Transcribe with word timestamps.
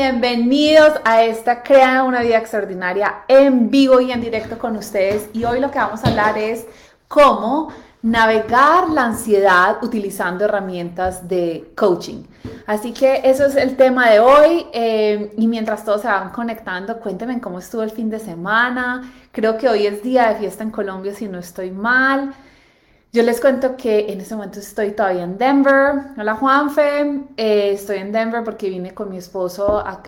bienvenidos 0.00 0.94
a 1.04 1.24
esta 1.24 1.62
Crea 1.62 2.04
una 2.04 2.22
vida 2.22 2.38
extraordinaria 2.38 3.16
en 3.28 3.68
vivo 3.68 4.00
y 4.00 4.10
en 4.10 4.22
directo 4.22 4.58
con 4.58 4.74
ustedes. 4.78 5.28
Y 5.34 5.44
hoy 5.44 5.60
lo 5.60 5.70
que 5.70 5.78
vamos 5.78 6.02
a 6.02 6.08
hablar 6.08 6.38
es 6.38 6.66
cómo 7.06 7.70
navegar 8.00 8.88
la 8.88 9.04
ansiedad 9.04 9.76
utilizando 9.82 10.46
herramientas 10.46 11.28
de 11.28 11.70
coaching. 11.76 12.22
Así 12.66 12.92
que 12.94 13.20
eso 13.24 13.44
es 13.44 13.56
el 13.56 13.76
tema 13.76 14.08
de 14.08 14.20
hoy. 14.20 14.66
Eh, 14.72 15.34
y 15.36 15.46
mientras 15.46 15.84
todos 15.84 16.00
se 16.00 16.06
van 16.06 16.30
conectando, 16.30 16.98
cuéntenme 16.98 17.38
cómo 17.38 17.58
estuvo 17.58 17.82
el 17.82 17.90
fin 17.90 18.08
de 18.08 18.20
semana. 18.20 19.02
Creo 19.32 19.58
que 19.58 19.68
hoy 19.68 19.86
es 19.86 20.02
día 20.02 20.30
de 20.30 20.36
fiesta 20.36 20.62
en 20.62 20.70
Colombia, 20.70 21.12
si 21.12 21.28
no 21.28 21.38
estoy 21.38 21.72
mal. 21.72 22.32
Yo 23.12 23.24
les 23.24 23.40
cuento 23.40 23.76
que 23.76 24.12
en 24.12 24.20
este 24.20 24.36
momento 24.36 24.60
estoy 24.60 24.92
todavía 24.92 25.24
en 25.24 25.36
Denver. 25.36 26.12
Hola 26.16 26.36
Juanfe, 26.36 27.24
eh, 27.36 27.72
estoy 27.72 27.96
en 27.96 28.12
Denver 28.12 28.44
porque 28.44 28.70
vine 28.70 28.94
con 28.94 29.10
mi 29.10 29.16
esposo 29.16 29.80
a, 29.84 30.00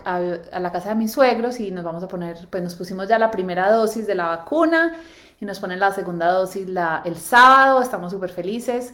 la 0.57 0.71
casa 0.71 0.89
de 0.89 0.95
mis 0.95 1.11
suegros 1.11 1.59
y 1.59 1.69
nos 1.69 1.83
vamos 1.83 2.01
a 2.01 2.07
poner, 2.07 2.47
pues 2.49 2.63
nos 2.63 2.75
pusimos 2.75 3.09
ya 3.09 3.19
la 3.19 3.29
primera 3.29 3.69
dosis 3.73 4.07
de 4.07 4.15
la 4.15 4.27
vacuna 4.27 4.95
y 5.41 5.43
nos 5.43 5.59
ponen 5.59 5.81
la 5.81 5.91
segunda 5.91 6.31
dosis 6.31 6.65
el 7.03 7.17
sábado, 7.17 7.81
estamos 7.81 8.13
súper 8.13 8.29
felices. 8.29 8.93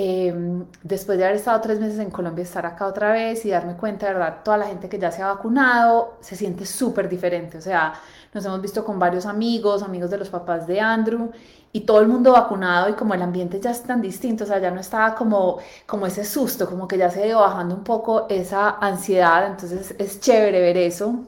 Em, 0.00 0.64
después 0.84 1.18
de 1.18 1.24
haber 1.24 1.36
estado 1.36 1.60
tres 1.60 1.80
meses 1.80 1.98
en 1.98 2.10
Colombia, 2.10 2.44
estar 2.44 2.64
acá 2.64 2.86
otra 2.86 3.10
vez 3.10 3.44
y 3.44 3.50
darme 3.50 3.74
cuenta, 3.76 4.06
de 4.06 4.14
verdad, 4.14 4.42
toda 4.44 4.56
la 4.56 4.66
gente 4.66 4.88
que 4.88 4.96
ya 4.96 5.10
se 5.10 5.22
ha 5.22 5.26
vacunado 5.26 6.18
se 6.20 6.36
siente 6.36 6.66
súper 6.66 7.08
diferente. 7.08 7.58
O 7.58 7.60
sea, 7.60 7.94
nos 8.32 8.44
hemos 8.44 8.62
visto 8.62 8.84
con 8.84 9.00
varios 9.00 9.26
amigos, 9.26 9.82
amigos 9.82 10.10
de 10.10 10.18
los 10.18 10.28
papás 10.28 10.68
de 10.68 10.80
Andrew 10.80 11.32
y 11.72 11.80
todo 11.80 12.00
el 12.00 12.06
mundo 12.06 12.30
vacunado 12.32 12.88
y 12.88 12.92
como 12.92 13.14
el 13.14 13.22
ambiente 13.22 13.58
ya 13.60 13.72
es 13.72 13.82
tan 13.82 14.00
distinto, 14.00 14.44
o 14.44 14.46
sea, 14.46 14.60
ya 14.60 14.70
no 14.70 14.80
estaba 14.80 15.16
como, 15.16 15.58
como 15.86 16.06
ese 16.06 16.24
susto, 16.24 16.68
como 16.68 16.86
que 16.86 16.96
ya 16.96 17.10
se 17.10 17.32
ha 17.32 17.36
bajando 17.36 17.74
un 17.74 17.82
poco 17.84 18.26
esa 18.28 18.70
ansiedad, 18.78 19.48
entonces 19.48 19.96
es 19.98 20.20
chévere 20.20 20.60
ver 20.60 20.76
eso. 20.76 21.26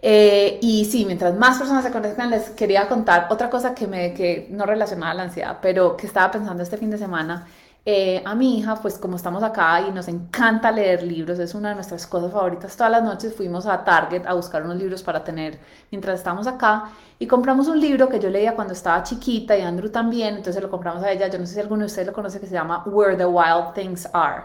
Eh, 0.00 0.58
y 0.62 0.84
sí, 0.84 1.04
mientras 1.04 1.36
más 1.36 1.58
personas 1.58 1.84
se 1.84 1.90
conectan, 1.90 2.30
les 2.30 2.50
quería 2.50 2.88
contar 2.88 3.26
otra 3.30 3.50
cosa 3.50 3.74
que, 3.74 3.86
me, 3.86 4.14
que 4.14 4.46
no 4.50 4.64
relacionada 4.64 5.12
a 5.12 5.14
la 5.14 5.22
ansiedad, 5.24 5.58
pero 5.60 5.96
que 5.96 6.06
estaba 6.06 6.30
pensando 6.30 6.62
este 6.62 6.76
fin 6.76 6.90
de 6.90 6.98
semana 6.98 7.46
eh, 7.90 8.22
a 8.26 8.34
mi 8.34 8.58
hija, 8.58 8.76
pues 8.76 8.98
como 8.98 9.16
estamos 9.16 9.42
acá 9.42 9.80
y 9.80 9.90
nos 9.92 10.08
encanta 10.08 10.70
leer 10.70 11.02
libros, 11.02 11.38
es 11.38 11.54
una 11.54 11.70
de 11.70 11.76
nuestras 11.76 12.06
cosas 12.06 12.30
favoritas. 12.32 12.76
Todas 12.76 12.92
las 12.92 13.02
noches 13.02 13.34
fuimos 13.34 13.66
a 13.66 13.82
Target 13.82 14.26
a 14.26 14.34
buscar 14.34 14.62
unos 14.62 14.76
libros 14.76 15.02
para 15.02 15.24
tener 15.24 15.58
mientras 15.90 16.18
estamos 16.18 16.46
acá 16.46 16.90
y 17.18 17.26
compramos 17.26 17.66
un 17.66 17.80
libro 17.80 18.08
que 18.08 18.20
yo 18.20 18.28
leía 18.28 18.54
cuando 18.54 18.74
estaba 18.74 19.02
chiquita 19.02 19.56
y 19.56 19.62
Andrew 19.62 19.90
también, 19.90 20.36
entonces 20.36 20.62
lo 20.62 20.70
compramos 20.70 21.02
a 21.02 21.10
ella. 21.10 21.28
Yo 21.28 21.38
no 21.38 21.46
sé 21.46 21.54
si 21.54 21.60
alguno 21.60 21.80
de 21.80 21.86
ustedes 21.86 22.06
lo 22.06 22.12
conoce 22.12 22.38
que 22.40 22.46
se 22.46 22.52
llama 22.54 22.82
Where 22.86 23.16
the 23.16 23.24
Wild 23.24 23.72
Things 23.74 24.06
Are. 24.12 24.44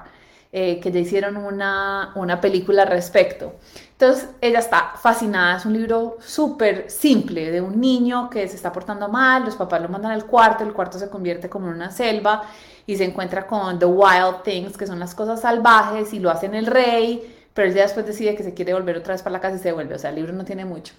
Eh, 0.55 0.79
que 0.79 0.91
ya 0.91 0.99
hicieron 0.99 1.35
una, 1.35 2.11
una 2.13 2.39
película 2.39 2.83
al 2.83 2.89
respecto. 2.89 3.55
Entonces 3.93 4.29
ella 4.39 4.59
está 4.59 4.93
fascinada, 5.01 5.57
es 5.57 5.65
un 5.65 5.73
libro 5.73 6.17
súper 6.21 6.91
simple 6.91 7.49
de 7.49 7.59
un 7.59 7.81
niño 7.81 8.29
que 8.29 8.47
se 8.47 8.55
está 8.55 8.71
portando 8.71 9.09
mal, 9.09 9.45
los 9.45 9.55
papás 9.55 9.81
lo 9.81 9.89
mandan 9.89 10.11
al 10.11 10.27
cuarto, 10.27 10.63
el 10.63 10.71
cuarto 10.71 10.99
se 10.99 11.09
convierte 11.09 11.49
como 11.49 11.69
en 11.69 11.73
una 11.73 11.89
selva 11.89 12.43
y 12.85 12.95
se 12.95 13.03
encuentra 13.03 13.47
con 13.47 13.79
The 13.79 13.85
Wild 13.85 14.43
Things, 14.43 14.77
que 14.77 14.85
son 14.85 14.99
las 14.99 15.15
cosas 15.15 15.41
salvajes, 15.41 16.13
y 16.13 16.19
lo 16.19 16.29
hacen 16.29 16.53
el 16.53 16.67
rey, 16.67 17.35
pero 17.55 17.67
él 17.67 17.73
ya 17.73 17.81
después 17.81 18.05
decide 18.05 18.35
que 18.35 18.43
se 18.43 18.53
quiere 18.53 18.75
volver 18.75 18.97
otra 18.97 19.15
vez 19.15 19.23
para 19.23 19.33
la 19.33 19.41
casa 19.41 19.55
y 19.55 19.59
se 19.59 19.71
vuelve, 19.71 19.95
o 19.95 19.97
sea, 19.97 20.11
el 20.11 20.17
libro 20.17 20.33
no 20.33 20.45
tiene 20.45 20.65
mucho. 20.65 20.93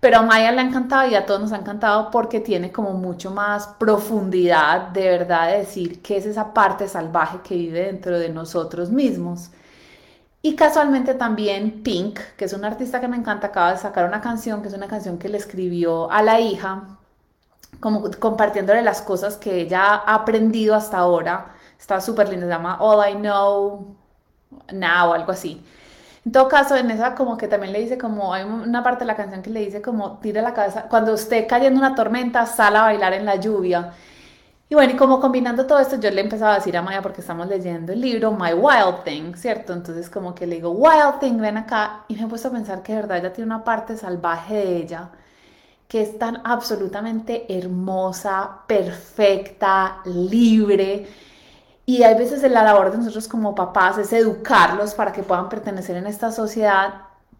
Pero 0.00 0.18
a 0.18 0.22
Maya 0.22 0.50
le 0.52 0.60
ha 0.60 0.64
encantado 0.64 1.08
y 1.08 1.14
a 1.14 1.26
todos 1.26 1.40
nos 1.40 1.52
ha 1.52 1.56
encantado 1.58 2.10
porque 2.10 2.40
tiene 2.40 2.72
como 2.72 2.92
mucho 2.94 3.30
más 3.30 3.66
profundidad 3.78 4.88
de 4.88 5.08
verdad 5.10 5.48
de 5.48 5.58
decir 5.58 6.00
qué 6.02 6.16
es 6.16 6.26
esa 6.26 6.54
parte 6.54 6.88
salvaje 6.88 7.40
que 7.44 7.54
vive 7.54 7.84
dentro 7.84 8.18
de 8.18 8.30
nosotros 8.30 8.90
mismos. 8.90 9.50
Y 10.42 10.56
casualmente 10.56 11.14
también 11.14 11.82
Pink, 11.82 12.18
que 12.36 12.46
es 12.46 12.52
un 12.54 12.64
artista 12.64 13.00
que 13.00 13.08
me 13.08 13.16
encanta, 13.16 13.48
acaba 13.48 13.72
de 13.72 13.78
sacar 13.78 14.06
una 14.06 14.22
canción, 14.22 14.62
que 14.62 14.68
es 14.68 14.74
una 14.74 14.88
canción 14.88 15.18
que 15.18 15.28
le 15.28 15.36
escribió 15.36 16.10
a 16.10 16.22
la 16.22 16.40
hija, 16.40 16.98
como 17.80 18.10
compartiéndole 18.18 18.82
las 18.82 19.02
cosas 19.02 19.36
que 19.36 19.60
ella 19.60 19.96
ha 19.96 20.14
aprendido 20.14 20.74
hasta 20.74 20.98
ahora. 20.98 21.54
Está 21.78 22.00
súper 22.00 22.28
linda, 22.30 22.46
se 22.46 22.52
llama 22.52 22.78
All 22.80 23.10
I 23.10 23.14
Know 23.16 23.96
Now, 24.72 25.12
algo 25.12 25.32
así. 25.32 25.62
En 26.24 26.32
todo 26.32 26.48
caso, 26.48 26.76
en 26.76 26.90
esa 26.90 27.14
como 27.14 27.36
que 27.36 27.48
también 27.48 27.72
le 27.72 27.80
dice 27.80 27.96
como, 27.98 28.34
hay 28.34 28.44
una 28.44 28.82
parte 28.82 29.00
de 29.00 29.06
la 29.06 29.16
canción 29.16 29.42
que 29.42 29.50
le 29.50 29.60
dice 29.60 29.80
como, 29.82 30.18
tira 30.18 30.42
la 30.42 30.52
cabeza, 30.54 30.82
cuando 30.88 31.14
esté 31.14 31.46
cayendo 31.46 31.78
una 31.80 31.94
tormenta, 31.94 32.46
sal 32.46 32.76
a 32.76 32.82
bailar 32.82 33.14
en 33.14 33.24
la 33.24 33.36
lluvia. 33.36 33.92
Y 34.68 34.74
bueno, 34.74 34.92
y 34.92 34.96
como 34.96 35.20
combinando 35.20 35.66
todo 35.66 35.78
esto, 35.80 35.98
yo 36.00 36.10
le 36.10 36.20
empezaba 36.20 36.52
a 36.54 36.56
decir 36.56 36.76
a 36.76 36.82
Maya, 36.82 37.02
porque 37.02 37.22
estamos 37.22 37.48
leyendo 37.48 37.92
el 37.92 38.00
libro 38.00 38.32
My 38.32 38.52
Wild 38.54 39.04
Thing, 39.04 39.34
¿cierto? 39.34 39.72
Entonces 39.72 40.10
como 40.10 40.34
que 40.34 40.46
le 40.46 40.56
digo, 40.56 40.70
Wild 40.70 41.20
Thing, 41.20 41.38
ven 41.40 41.56
acá, 41.58 42.04
y 42.08 42.14
me 42.16 42.22
he 42.24 42.26
puesto 42.28 42.48
a 42.48 42.52
pensar 42.52 42.82
que 42.82 42.94
de 42.94 43.00
verdad 43.02 43.18
ella 43.18 43.32
tiene 43.32 43.46
una 43.46 43.64
parte 43.64 43.96
salvaje 43.96 44.54
de 44.54 44.76
ella 44.76 45.10
que 45.90 46.02
es 46.02 46.18
tan 46.18 46.40
absolutamente 46.44 47.46
hermosa, 47.58 48.60
perfecta, 48.68 50.00
libre. 50.04 51.08
Y 51.90 52.04
hay 52.04 52.14
veces 52.14 52.48
la 52.48 52.62
labor 52.62 52.92
de 52.92 52.98
nosotros 52.98 53.26
como 53.26 53.56
papás 53.56 53.98
es 53.98 54.12
educarlos 54.12 54.94
para 54.94 55.10
que 55.10 55.24
puedan 55.24 55.48
pertenecer 55.48 55.96
en 55.96 56.06
esta 56.06 56.30
sociedad, 56.30 56.94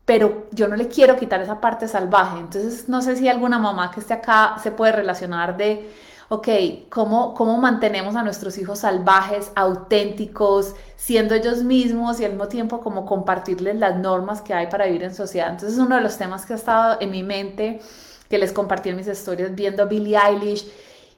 pero 0.04 0.48
yo 0.50 0.66
no 0.66 0.74
le 0.74 0.88
quiero 0.88 1.16
quitar 1.16 1.40
esa 1.40 1.60
parte 1.60 1.86
salvaje. 1.86 2.40
Entonces, 2.40 2.88
no 2.88 3.00
sé 3.00 3.14
si 3.14 3.28
alguna 3.28 3.60
mamá 3.60 3.92
que 3.92 4.00
esté 4.00 4.14
acá 4.14 4.56
se 4.60 4.72
puede 4.72 4.90
relacionar 4.90 5.56
de, 5.56 5.88
ok, 6.30 6.48
¿cómo, 6.88 7.32
cómo 7.34 7.58
mantenemos 7.58 8.16
a 8.16 8.24
nuestros 8.24 8.58
hijos 8.58 8.80
salvajes, 8.80 9.52
auténticos, 9.54 10.74
siendo 10.96 11.36
ellos 11.36 11.62
mismos 11.62 12.18
y 12.18 12.24
al 12.24 12.32
mismo 12.32 12.48
tiempo 12.48 12.80
como 12.80 13.06
compartirles 13.06 13.76
las 13.76 13.98
normas 13.98 14.40
que 14.40 14.52
hay 14.52 14.66
para 14.66 14.86
vivir 14.86 15.04
en 15.04 15.14
sociedad? 15.14 15.50
Entonces, 15.50 15.78
es 15.78 15.78
uno 15.78 15.94
de 15.94 16.02
los 16.02 16.18
temas 16.18 16.44
que 16.44 16.54
ha 16.54 16.56
estado 16.56 16.96
en 17.00 17.12
mi 17.12 17.22
mente 17.22 17.80
que 18.28 18.36
les 18.36 18.52
compartí 18.52 18.88
en 18.88 18.96
mis 18.96 19.06
historias 19.06 19.54
viendo 19.54 19.84
a 19.84 19.86
Billie 19.86 20.18
Eilish 20.18 20.66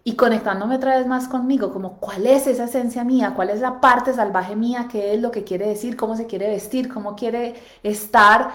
y 0.05 0.17
conectándome 0.17 0.77
otra 0.77 0.97
vez 0.97 1.07
más 1.07 1.29
conmigo, 1.29 1.73
como 1.73 1.99
cuál 1.99 2.27
es 2.27 2.47
esa 2.47 2.65
esencia 2.65 3.05
mía, 3.05 3.35
cuál 3.37 3.51
es 3.51 3.61
la 3.61 3.81
parte 3.81 4.13
salvaje 4.13 4.57
mía, 4.57 4.89
qué 4.91 5.15
es 5.15 5.21
lo 5.21 5.31
que 5.31 5.45
quiere 5.45 5.69
decir, 5.69 5.97
cómo 5.97 6.17
se 6.17 6.27
quiere 6.27 6.49
vestir, 6.49 6.93
cómo 6.93 7.15
quiere 7.15 7.55
estar. 7.85 8.51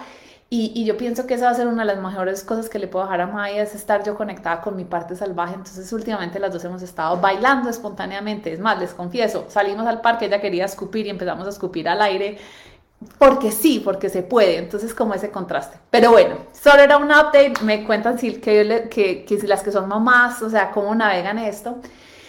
Y, 0.50 0.84
yo 0.84 0.96
pienso 0.96 1.26
que 1.26 1.34
esa 1.34 1.44
va 1.46 1.50
a 1.50 1.54
ser 1.54 1.66
una 1.66 1.82
de 1.82 1.94
las 1.94 2.02
mejores 2.02 2.42
cosas 2.42 2.70
que 2.70 2.78
le 2.78 2.88
puedo 2.88 3.04
dejar 3.04 3.20
a 3.20 3.26
Maya, 3.26 3.62
es 3.62 3.74
estar 3.74 4.02
yo 4.02 4.14
conectada 4.16 4.62
con 4.62 4.76
mi 4.76 4.84
parte 4.84 5.14
salvaje. 5.14 5.54
Entonces 5.54 5.92
últimamente 5.92 6.38
las 6.38 6.52
dos 6.52 6.64
hemos 6.64 6.80
estado 6.82 7.18
bailando 7.18 7.68
espontáneamente. 7.68 8.52
Es 8.52 8.60
más, 8.60 8.78
les 8.78 8.94
confieso, 8.94 9.44
salimos 9.48 9.86
al 9.86 10.00
parque, 10.00 10.26
ella 10.26 10.40
quería 10.40 10.64
escupir 10.64 11.06
y 11.06 11.10
empezamos 11.10 11.46
a 11.46 11.50
escupir 11.50 11.86
al 11.88 12.00
aire 12.00 12.38
porque 13.18 13.52
sí, 13.52 13.80
porque 13.84 14.08
se 14.08 14.22
puede, 14.22 14.58
entonces 14.58 14.92
como 14.92 15.14
ese 15.14 15.30
contraste. 15.30 15.78
Pero 15.90 16.10
bueno, 16.10 16.36
solo 16.52 16.82
era 16.82 16.96
un 16.96 17.06
update, 17.06 17.54
me 17.62 17.84
cuentan 17.84 18.18
si, 18.18 18.34
que, 18.34 18.64
las 19.44 19.62
que 19.62 19.72
son 19.72 19.88
mamás, 19.88 20.42
o 20.42 20.50
sea, 20.50 20.70
cómo 20.72 20.94
navegan 20.94 21.38
esto. 21.38 21.78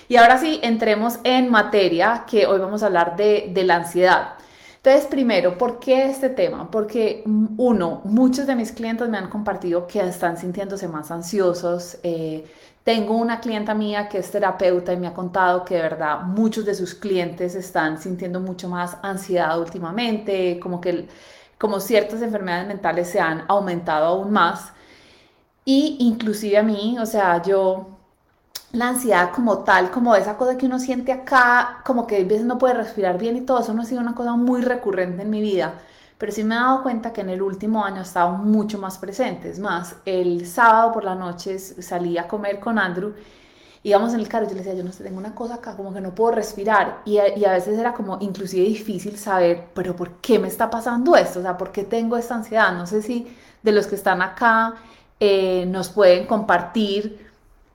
Y 0.08 0.18
ahora 0.18 0.38
sí, 0.38 0.60
entremos 0.64 1.20
en 1.24 1.50
materia, 1.50 2.26
que 2.30 2.46
hoy 2.46 2.60
vamos 2.60 2.84
a 2.84 2.88
hablar 2.88 3.16
de, 3.16 3.52
la 3.64 3.78
ansiedad. 3.78 4.34
Entonces, 4.78 5.08
primero, 5.08 5.58
¿por 5.58 5.80
qué 5.80 6.06
este 6.06 6.30
tema? 6.30 6.72
Porque 6.72 7.24
uno, 7.26 8.02
muchos 8.06 8.48
de 8.48 8.56
mis 8.56 8.72
clientes 8.72 9.10
me 9.10 9.18
han 9.18 9.30
compartido 9.30 9.88
que 9.88 10.00
están 10.00 10.38
sintiéndose 10.38 10.88
más 10.88 11.12
ansiosos, 11.12 11.98
eh, 12.04 12.46
tengo 12.84 13.16
una 13.16 13.40
clienta 13.40 13.74
mía 13.74 14.10
que 14.10 14.20
es 14.20 14.32
terapeuta 14.32 14.94
y 14.94 14.98
me 14.98 15.08
ha 15.08 15.14
contado 15.14 15.66
que 15.66 15.76
de 15.76 15.82
verdad 15.82 16.22
muchos 16.22 16.66
de 16.66 16.76
sus 16.76 16.96
clientes 16.96 17.56
están 17.56 18.02
sintiendo 18.02 18.40
mucho 18.40 18.70
más 18.70 18.98
ansiedad 19.02 19.60
últimamente, 19.60 20.60
como 20.60 20.82
que 20.82 21.08
como 21.58 21.80
ciertas 21.80 22.22
enfermedades 22.22 22.68
mentales 22.68 23.10
se 23.10 23.20
han 23.20 23.44
aumentado 23.48 24.06
aún 24.06 24.32
más. 24.32 24.72
Y 25.66 25.98
inclusive 26.00 26.58
a 26.58 26.64
mí, 26.64 26.98
o 27.00 27.06
sea, 27.06 27.42
yo 27.44 27.90
la 28.72 28.90
ansiedad 28.90 29.32
como 29.34 29.60
tal, 29.60 29.92
como 29.92 30.16
esa 30.16 30.38
cosa 30.38 30.58
que 30.58 30.66
uno 30.66 30.80
siente 30.80 31.12
acá, 31.12 31.82
como 31.86 32.08
que 32.08 32.18
a 32.18 32.24
veces 32.24 32.46
no 32.46 32.58
puede 32.58 32.76
respirar 32.76 33.18
bien 33.18 33.38
y 33.38 33.42
todo 33.42 33.60
eso 33.60 33.74
no 33.74 33.82
ha 33.84 33.86
sido 33.86 34.02
una 34.02 34.16
cosa 34.16 34.34
muy 34.36 34.62
recurrente 34.62 35.24
en 35.24 35.30
mi 35.30 35.42
vida 35.42 35.74
pero 36.20 36.34
sí 36.34 36.44
me 36.44 36.54
he 36.54 36.58
dado 36.58 36.84
cuenta 36.84 37.14
que 37.14 37.22
en 37.22 37.30
el 37.30 37.42
último 37.42 37.84
año 37.84 38.00
ha 38.00 38.04
estado 38.04 38.34
mucho 38.34 38.78
más 38.78 38.98
presente. 38.98 39.50
Es 39.50 39.58
más, 39.58 39.96
el 40.06 40.46
sábado 40.46 40.92
por 40.92 41.06
la 41.06 41.16
noche 41.16 41.58
salí 41.58 42.18
a 42.18 42.28
comer 42.28 42.60
con 42.60 42.78
Andrew, 42.78 43.14
íbamos 43.84 44.14
en 44.14 44.20
el 44.20 44.28
carro 44.28 44.46
y 44.46 44.50
yo 44.50 44.56
le 44.56 44.60
decía, 44.60 44.74
yo 44.74 44.84
no 44.84 44.92
sé, 44.92 45.02
tengo 45.06 45.18
una 45.18 45.34
cosa 45.34 45.56
acá, 45.56 45.78
como 45.78 45.94
que 45.94 46.02
no 46.02 46.14
puedo 46.14 46.32
respirar. 46.32 47.02
Y 47.06 47.20
a, 47.20 47.54
veces 47.54 47.80
era 47.80 47.94
como 47.94 48.18
inclusive 48.20 48.68
difícil 48.68 49.18
saber, 49.18 49.70
pero 49.74 49.96
¿por 49.96 50.18
qué 50.18 50.38
me 50.40 50.50
está 50.50 50.70
pasando 50.70 51.16
esto? 51.16 51.40
O 51.40 51.42
sea, 51.42 51.58
¿por 51.58 51.72
qué 51.72 51.86
tengo 51.86 52.18
esta 52.18 52.36
ansiedad? 52.36 52.74
No 52.74 52.86
sé 52.86 53.02
si 53.02 53.34
de 53.64 53.72
los 53.72 53.88
que 53.88 53.96
están 53.96 54.22
acá 54.22 54.76
eh, 55.22 55.66
nos 55.68 55.88
pueden 55.88 56.28
compartir 56.28 57.29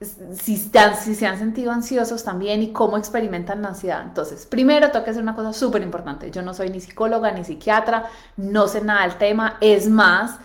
si, 0.05 0.55
están, 0.55 0.97
si 0.97 1.15
se 1.15 1.27
han 1.27 1.39
sentido 1.39 1.73
ansiosos 1.73 2.25
también 2.25 2.62
y 2.62 2.73
cómo 2.73 2.97
experimentan 2.97 3.62
la 3.62 3.69
ansiedad. 3.69 4.03
Entonces, 4.03 4.47
primero 4.47 4.91
que 5.05 5.11
hacer 5.11 5.23
una 5.23 5.35
cosa 5.35 5.53
súper 5.53 5.83
importante. 5.83 6.31
Yo 6.31 6.43
no 6.43 6.55
soy 6.55 6.71
ni 6.71 6.81
psicóloga 6.81 7.31
ni 7.33 7.45
psiquiatra, 7.45 8.05
no 8.37 8.69
sé 8.69 8.83
nada 8.83 9.03
del 9.03 9.17
tema. 9.17 9.56
Es 9.61 9.89
más, 9.89 10.39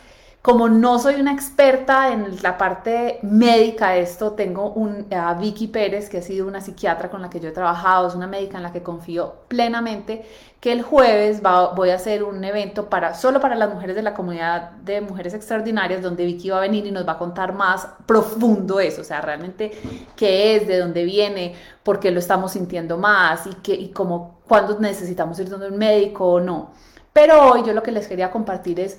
como 0.49 0.67
no 0.67 0.97
soy 0.97 1.21
una 1.21 1.31
experta 1.31 2.11
en 2.11 2.41
la 2.41 2.57
parte 2.57 3.19
médica 3.21 3.91
de 3.91 4.01
esto, 4.01 4.31
tengo 4.31 4.71
un, 4.71 5.05
a 5.13 5.35
Vicky 5.35 5.67
Pérez, 5.67 6.09
que 6.09 6.17
ha 6.17 6.21
sido 6.23 6.47
una 6.47 6.59
psiquiatra 6.59 7.11
con 7.11 7.21
la 7.21 7.29
que 7.29 7.39
yo 7.39 7.49
he 7.49 7.51
trabajado, 7.51 8.07
es 8.07 8.15
una 8.15 8.25
médica 8.25 8.57
en 8.57 8.63
la 8.63 8.71
que 8.71 8.81
confío 8.81 9.35
plenamente, 9.47 10.25
que 10.59 10.71
el 10.71 10.81
jueves 10.81 11.43
voy 11.43 11.91
a 11.91 11.95
hacer 11.95 12.23
un 12.23 12.43
evento 12.43 12.89
para, 12.89 13.13
solo 13.13 13.39
para 13.39 13.53
las 13.53 13.71
mujeres 13.71 13.95
de 13.95 14.01
la 14.01 14.15
comunidad 14.15 14.71
de 14.71 15.01
mujeres 15.01 15.35
extraordinarias, 15.35 16.01
donde 16.01 16.25
Vicky 16.25 16.49
va 16.49 16.57
a 16.57 16.61
venir 16.61 16.83
y 16.87 16.91
nos 16.91 17.07
va 17.07 17.11
a 17.11 17.17
contar 17.19 17.53
más 17.53 17.87
profundo 18.07 18.79
eso, 18.79 19.01
o 19.01 19.05
sea, 19.05 19.21
realmente 19.21 19.71
qué 20.15 20.55
es, 20.55 20.67
de 20.67 20.79
dónde 20.79 21.03
viene, 21.03 21.53
por 21.83 21.99
qué 21.99 22.09
lo 22.09 22.17
estamos 22.17 22.53
sintiendo 22.53 22.97
más 22.97 23.45
y, 23.45 23.53
qué, 23.61 23.75
y 23.75 23.89
cómo, 23.89 24.39
cuándo 24.47 24.79
necesitamos 24.79 25.39
ir 25.39 25.47
donde 25.47 25.67
un 25.67 25.77
médico 25.77 26.25
o 26.25 26.39
no. 26.39 26.71
Pero 27.13 27.51
hoy 27.51 27.63
yo 27.63 27.73
lo 27.73 27.83
que 27.83 27.91
les 27.91 28.07
quería 28.07 28.31
compartir 28.31 28.79
es 28.79 28.97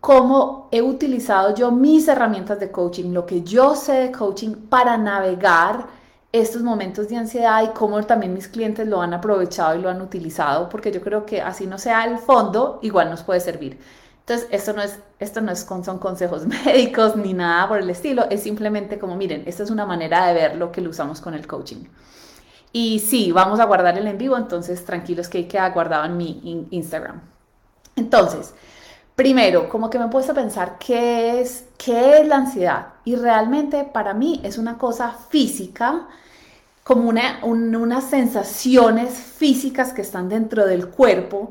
cómo 0.00 0.68
he 0.70 0.82
utilizado 0.82 1.54
yo 1.54 1.70
mis 1.70 2.08
herramientas 2.08 2.58
de 2.58 2.70
coaching, 2.70 3.12
lo 3.12 3.26
que 3.26 3.42
yo 3.42 3.74
sé 3.76 3.92
de 3.92 4.12
coaching 4.12 4.54
para 4.68 4.96
navegar 4.96 5.86
estos 6.32 6.62
momentos 6.62 7.08
de 7.08 7.16
ansiedad 7.16 7.62
y 7.64 7.68
cómo 7.68 8.02
también 8.04 8.32
mis 8.32 8.48
clientes 8.48 8.86
lo 8.86 9.02
han 9.02 9.14
aprovechado 9.14 9.76
y 9.76 9.82
lo 9.82 9.90
han 9.90 10.00
utilizado, 10.00 10.68
porque 10.68 10.92
yo 10.92 11.00
creo 11.00 11.26
que 11.26 11.42
así 11.42 11.66
no 11.66 11.76
sea 11.76 12.04
el 12.04 12.18
fondo, 12.18 12.78
igual 12.82 13.10
nos 13.10 13.22
puede 13.22 13.40
servir. 13.40 13.78
Entonces, 14.20 14.48
esto 14.52 14.72
no 14.72 14.82
es, 14.82 15.00
esto 15.18 15.40
no 15.40 15.50
es 15.50 15.60
son 15.60 15.98
consejos 15.98 16.46
médicos 16.64 17.16
ni 17.16 17.34
nada 17.34 17.68
por 17.68 17.78
el 17.78 17.90
estilo, 17.90 18.26
es 18.30 18.42
simplemente 18.42 18.98
como, 18.98 19.16
miren, 19.16 19.42
esta 19.46 19.64
es 19.64 19.70
una 19.70 19.86
manera 19.86 20.26
de 20.28 20.34
ver 20.34 20.56
lo 20.56 20.70
que 20.70 20.80
lo 20.80 20.90
usamos 20.90 21.20
con 21.20 21.34
el 21.34 21.46
coaching. 21.46 21.84
Y 22.72 23.00
sí, 23.00 23.32
vamos 23.32 23.58
a 23.58 23.64
guardar 23.64 23.98
el 23.98 24.06
en 24.06 24.16
vivo, 24.16 24.36
entonces 24.36 24.84
tranquilos 24.84 25.28
que 25.28 25.48
queda 25.48 25.68
guardado 25.70 26.04
en 26.04 26.16
mi 26.16 26.68
Instagram. 26.70 27.20
Entonces, 27.96 28.54
Primero, 29.20 29.68
como 29.68 29.90
que 29.90 29.98
me 29.98 30.06
he 30.06 30.08
puesto 30.08 30.32
a 30.32 30.34
pensar 30.34 30.78
qué 30.78 31.42
es, 31.42 31.66
qué 31.76 32.20
es 32.20 32.26
la 32.26 32.36
ansiedad. 32.36 32.86
Y 33.04 33.16
realmente 33.16 33.84
para 33.84 34.14
mí 34.14 34.40
es 34.42 34.56
una 34.56 34.78
cosa 34.78 35.14
física, 35.28 36.08
como 36.82 37.06
una, 37.06 37.40
unas 37.42 38.04
sensaciones 38.04 39.12
físicas 39.12 39.92
que 39.92 40.00
están 40.00 40.30
dentro 40.30 40.64
del 40.64 40.88
cuerpo, 40.88 41.50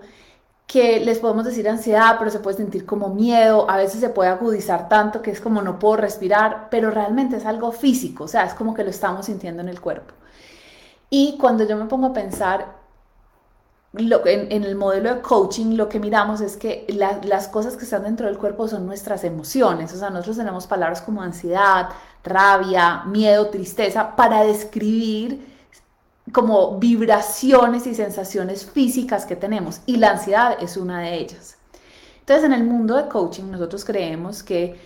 que 0.66 1.00
les 1.00 1.19
podemos 1.19 1.45
decir 1.45 1.69
ansiedad, 1.69 2.16
pero 2.18 2.31
se 2.31 2.39
puede 2.39 2.57
sentir 2.57 2.88
como 2.88 3.10
miedo, 3.10 3.69
a 3.69 3.77
veces 3.77 4.00
se 4.00 4.10
puede 4.10 4.31
agudizar 4.31 4.89
tanto 4.89 5.22
que 5.22 5.30
es 5.30 5.39
como 5.39 5.62
no 5.62 5.77
puedo 5.77 5.98
respirar, 5.98 6.69
pero 6.72 6.89
realmente 6.89 7.38
es 7.38 7.45
algo 7.45 7.72
físico, 7.72 8.24
o 8.24 8.27
sea, 8.27 8.45
es 8.45 8.56
como 8.56 8.74
que 8.74 8.83
lo 8.83 8.89
estamos 8.89 9.27
sintiendo 9.27 9.62
en 9.62 9.69
el 9.69 9.80
cuerpo. 9.80 10.15
Y 11.12 11.38
cuando 11.39 11.68
yo 11.68 11.77
me 11.77 11.86
pongo 11.86 12.07
a 12.07 12.13
pensar 12.13 12.79
en, 13.94 14.63
el 14.63 14.75
modelo 14.75 15.15
de 15.15 15.21
coaching 15.21 15.75
lo 15.75 15.89
que 15.89 16.00
miramos 16.00 16.41
es 16.41 16.57
que 16.57 16.86
las 17.24 17.47
cosas 17.47 17.75
que 17.75 17.86
están 17.86 18.03
dentro 18.03 18.27
del 18.27 18.38
cuerpo 18.38 18.68
son 18.68 18.86
nuestras 18.86 19.24
emociones. 19.24 19.94
O 19.94 19.97
sea, 19.97 20.09
nosotros 20.09 20.38
tenemos 20.38 20.68
palabras 20.68 21.01
como 21.01 21.21
ansiedad, 21.21 21.89
rabia, 22.24 23.03
miedo, 23.06 23.47
tristeza 23.47 24.15
para 24.15 24.44
describir 24.44 25.47
como 26.31 26.77
vibraciones 26.77 27.88
y 27.88 27.95
sensaciones 27.95 28.65
físicas 28.65 29.25
que 29.25 29.36
tenemos. 29.36 29.81
Y 29.88 29.97
la 29.97 30.12
ansiedad 30.12 30.57
es 30.62 30.77
una 30.77 31.01
de 31.01 31.15
ellas. 31.15 31.57
Entonces, 32.19 32.45
en 32.45 32.53
el 32.53 32.63
mundo 32.63 32.95
de 32.95 33.07
coaching 33.07 33.50
nosotros 33.50 33.83
creemos 33.83 34.44
que 34.44 34.80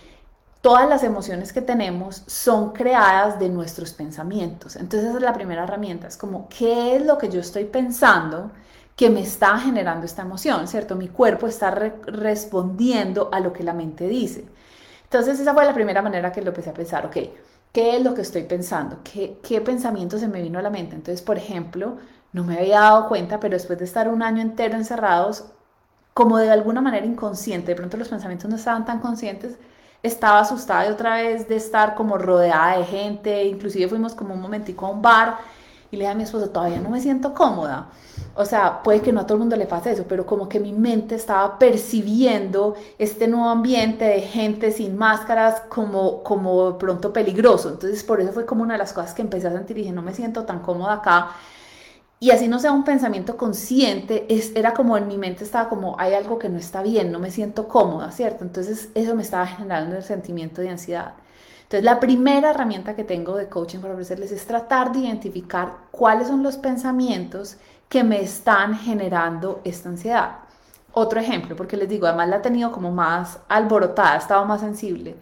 todas 0.62 0.88
las 0.88 1.04
emociones 1.04 1.52
que 1.52 1.60
tenemos 1.60 2.22
son 2.26 2.72
creadas 2.72 3.38
de 3.38 3.50
nuestros 3.50 3.92
pensamientos. 3.92 4.76
Entonces, 4.76 5.10
esa 5.10 5.18
es 5.18 5.22
la 5.22 5.34
primera 5.34 5.64
herramienta. 5.64 6.06
Es 6.06 6.16
como, 6.16 6.48
¿qué 6.48 6.96
es 6.96 7.04
lo 7.04 7.18
que 7.18 7.28
yo 7.28 7.40
estoy 7.40 7.64
pensando? 7.64 8.50
Que 8.96 9.10
me 9.10 9.20
está 9.20 9.58
generando 9.58 10.06
esta 10.06 10.22
emoción, 10.22 10.68
¿cierto? 10.68 10.96
Mi 10.96 11.08
cuerpo 11.08 11.46
está 11.46 11.70
respondiendo 11.72 13.28
a 13.32 13.40
lo 13.40 13.52
que 13.52 13.64
la 13.64 13.74
mente 13.74 14.06
dice. 14.08 14.44
Entonces 15.04 15.40
esa 15.40 15.54
fue 15.54 15.64
la 15.64 15.74
primera 15.74 16.02
manera 16.02 16.32
que 16.32 16.42
lo 16.42 16.48
empecé 16.50 16.70
a 16.70 16.74
pensar, 16.74 17.06
ok, 17.06 17.16
¿qué 17.72 17.96
es 17.96 18.02
lo 18.02 18.14
que 18.14 18.22
estoy 18.22 18.44
pensando? 18.44 18.98
¿Qué, 19.04 19.38
¿Qué 19.42 19.60
pensamiento 19.60 20.18
se 20.18 20.28
me 20.28 20.42
vino 20.42 20.58
a 20.58 20.62
la 20.62 20.70
mente? 20.70 20.94
Entonces, 20.96 21.22
por 21.22 21.38
ejemplo, 21.38 21.98
no 22.32 22.44
me 22.44 22.58
había 22.58 22.80
dado 22.80 23.08
cuenta, 23.08 23.40
pero 23.40 23.54
después 23.54 23.78
de 23.78 23.84
estar 23.84 24.08
un 24.08 24.22
año 24.22 24.42
entero 24.42 24.76
encerrados, 24.76 25.44
como 26.14 26.38
de 26.38 26.50
alguna 26.50 26.80
manera 26.80 27.06
inconsciente, 27.06 27.72
de 27.72 27.76
pronto 27.76 27.96
los 27.96 28.08
pensamientos 28.08 28.48
no 28.48 28.56
estaban 28.56 28.84
tan 28.84 29.00
conscientes, 29.00 29.56
estaba 30.02 30.40
asustada 30.40 30.84
de 30.84 30.92
otra 30.92 31.16
vez 31.16 31.48
de 31.48 31.56
estar 31.56 31.94
como 31.94 32.18
rodeada 32.18 32.78
de 32.78 32.84
gente, 32.84 33.44
inclusive 33.44 33.88
fuimos 33.88 34.14
como 34.14 34.34
un 34.34 34.40
momentico 34.40 34.86
a 34.86 34.90
un 34.90 35.02
bar 35.02 35.38
y 35.94 35.96
le 35.96 36.04
dije 36.04 36.12
a 36.12 36.14
mi 36.14 36.24
esposo, 36.24 36.50
todavía 36.50 36.80
no 36.80 36.90
me 36.90 37.00
siento 37.00 37.32
cómoda. 37.34 37.88
O 38.36 38.44
sea, 38.44 38.82
puede 38.82 39.00
que 39.00 39.12
no 39.12 39.20
a 39.20 39.26
todo 39.26 39.34
el 39.34 39.40
mundo 39.40 39.56
le 39.56 39.66
pase 39.66 39.92
eso, 39.92 40.04
pero 40.08 40.26
como 40.26 40.48
que 40.48 40.58
mi 40.60 40.72
mente 40.72 41.14
estaba 41.14 41.58
percibiendo 41.58 42.74
este 42.98 43.28
nuevo 43.28 43.48
ambiente 43.48 44.04
de 44.04 44.20
gente 44.20 44.72
sin 44.72 44.96
máscaras 44.96 45.62
como, 45.68 46.22
como 46.22 46.76
pronto 46.78 47.12
peligroso. 47.12 47.68
Entonces, 47.70 48.02
por 48.02 48.20
eso 48.20 48.32
fue 48.32 48.44
como 48.44 48.62
una 48.62 48.74
de 48.74 48.78
las 48.78 48.92
cosas 48.92 49.14
que 49.14 49.22
empecé 49.22 49.46
a 49.48 49.52
sentir 49.52 49.76
dije, 49.76 49.92
no 49.92 50.02
me 50.02 50.14
siento 50.14 50.44
tan 50.44 50.60
cómoda 50.60 50.94
acá. 50.94 51.30
Y 52.20 52.30
así 52.30 52.48
no 52.48 52.58
sea 52.58 52.72
un 52.72 52.84
pensamiento 52.84 53.36
consciente, 53.36 54.26
es, 54.34 54.52
era 54.56 54.72
como 54.74 54.96
en 54.96 55.06
mi 55.08 55.18
mente 55.18 55.44
estaba 55.44 55.68
como, 55.68 55.96
hay 55.98 56.14
algo 56.14 56.38
que 56.38 56.48
no 56.48 56.58
está 56.58 56.82
bien, 56.82 57.12
no 57.12 57.18
me 57.18 57.30
siento 57.30 57.68
cómoda, 57.68 58.10
¿cierto? 58.12 58.44
Entonces, 58.44 58.88
eso 58.94 59.14
me 59.14 59.22
estaba 59.22 59.46
generando 59.46 59.96
el 59.96 60.02
sentimiento 60.02 60.62
de 60.62 60.70
ansiedad. 60.70 61.14
Entonces, 61.74 61.92
la 61.92 61.98
primera 61.98 62.50
herramienta 62.50 62.94
que 62.94 63.02
tengo 63.02 63.34
de 63.34 63.48
coaching 63.48 63.80
para 63.80 63.94
ofrecerles 63.94 64.30
es 64.30 64.46
tratar 64.46 64.92
de 64.92 65.00
identificar 65.00 65.72
cuáles 65.90 66.28
son 66.28 66.40
los 66.40 66.56
pensamientos 66.56 67.56
que 67.88 68.04
me 68.04 68.20
están 68.20 68.78
generando 68.78 69.60
esta 69.64 69.88
ansiedad. 69.88 70.36
Otro 70.92 71.18
ejemplo, 71.18 71.56
porque 71.56 71.76
les 71.76 71.88
digo, 71.88 72.06
además 72.06 72.28
la 72.28 72.36
he 72.36 72.40
tenido 72.40 72.70
como 72.70 72.92
más 72.92 73.40
alborotada, 73.48 74.16
estaba 74.18 74.44
más 74.44 74.60
sensible. 74.60 75.16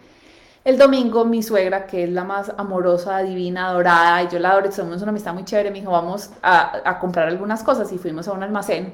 El 0.62 0.76
domingo 0.76 1.24
mi 1.24 1.42
suegra, 1.42 1.86
que 1.86 2.04
es 2.04 2.10
la 2.10 2.24
más 2.24 2.52
amorosa, 2.58 3.20
divina, 3.20 3.68
adorada, 3.68 4.22
y 4.22 4.28
yo 4.28 4.38
la 4.38 4.50
adoro, 4.50 4.70
somos 4.72 5.00
una 5.00 5.08
amistad 5.10 5.32
muy 5.32 5.46
chévere, 5.46 5.70
me 5.70 5.80
dijo, 5.80 5.92
vamos 5.92 6.32
a, 6.42 6.82
a 6.84 6.98
comprar 6.98 7.28
algunas 7.28 7.62
cosas 7.62 7.90
y 7.92 7.96
fuimos 7.96 8.28
a 8.28 8.32
un 8.32 8.42
almacén 8.42 8.92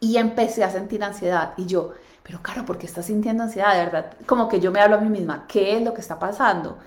y 0.00 0.16
empecé 0.16 0.64
a 0.64 0.70
sentir 0.70 1.02
ansiedad 1.02 1.52
y 1.56 1.66
yo, 1.66 1.92
pero 2.22 2.40
claro, 2.42 2.64
¿por 2.64 2.78
qué 2.78 2.86
estás 2.86 3.06
sintiendo 3.06 3.44
ansiedad? 3.44 3.74
De 3.74 3.84
verdad, 3.84 4.12
como 4.26 4.48
que 4.48 4.60
yo 4.60 4.72
me 4.72 4.80
hablo 4.80 4.96
a 4.96 5.00
mí 5.00 5.08
misma, 5.08 5.44
¿qué 5.46 5.76
es 5.76 5.82
lo 5.82 5.94
que 5.94 6.00
está 6.00 6.18
pasando? 6.18 6.78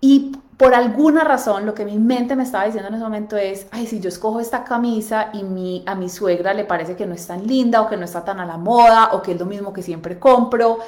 Y 0.00 0.32
por 0.56 0.74
alguna 0.74 1.24
razón 1.24 1.66
lo 1.66 1.74
que 1.74 1.84
mi 1.84 1.98
mente 1.98 2.36
me 2.36 2.42
estaba 2.42 2.64
diciendo 2.64 2.88
en 2.88 2.94
ese 2.94 3.04
momento 3.04 3.36
es, 3.36 3.66
ay, 3.70 3.86
si 3.86 4.00
yo 4.00 4.08
escojo 4.08 4.40
esta 4.40 4.64
camisa 4.64 5.30
y 5.32 5.42
mi, 5.42 5.82
a 5.86 5.94
mi 5.94 6.08
suegra 6.08 6.54
le 6.54 6.64
parece 6.64 6.96
que 6.96 7.06
no 7.06 7.14
es 7.14 7.26
tan 7.26 7.46
linda 7.46 7.82
o 7.82 7.88
que 7.88 7.96
no 7.96 8.04
está 8.04 8.24
tan 8.24 8.40
a 8.40 8.46
la 8.46 8.56
moda 8.56 9.10
o 9.12 9.22
que 9.22 9.32
es 9.32 9.38
lo 9.38 9.46
mismo 9.46 9.72
que 9.72 9.82
siempre 9.82 10.18
compro, 10.18 10.78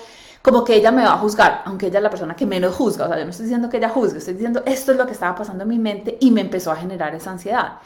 como 0.41 0.65
que 0.65 0.77
ella 0.77 0.91
me 0.91 1.03
va 1.03 1.15
a 1.15 1.19
juzgar, 1.19 1.63
aunque 1.67 1.89
ella 1.89 1.99
es 1.99 2.03
la 2.03 2.11
persona 2.11 2.37
que 2.37 2.47
menos 2.47 2.75
juzga, 2.75 3.05
o 3.05 3.09
sea, 3.09 3.19
yo 3.19 3.25
no 3.25 3.31
estoy 3.31 3.45
diciendo 3.47 3.69
que 3.69 3.79
ella 3.79 3.89
juzgue, 3.89 4.19
estoy 4.19 4.35
diciendo 4.35 4.63
esto 4.65 4.93
es 4.93 4.99
lo 4.99 5.05
que 5.05 5.13
estaba 5.13 5.35
pasando 5.35 5.65
en 5.65 5.69
mi 5.69 5.79
mente 5.79 6.17
y 6.21 6.31
me 6.31 6.41
empezó 6.41 6.71
a 6.71 6.77
generar 6.77 7.15
esa 7.15 7.33
ansiedad. 7.33 7.79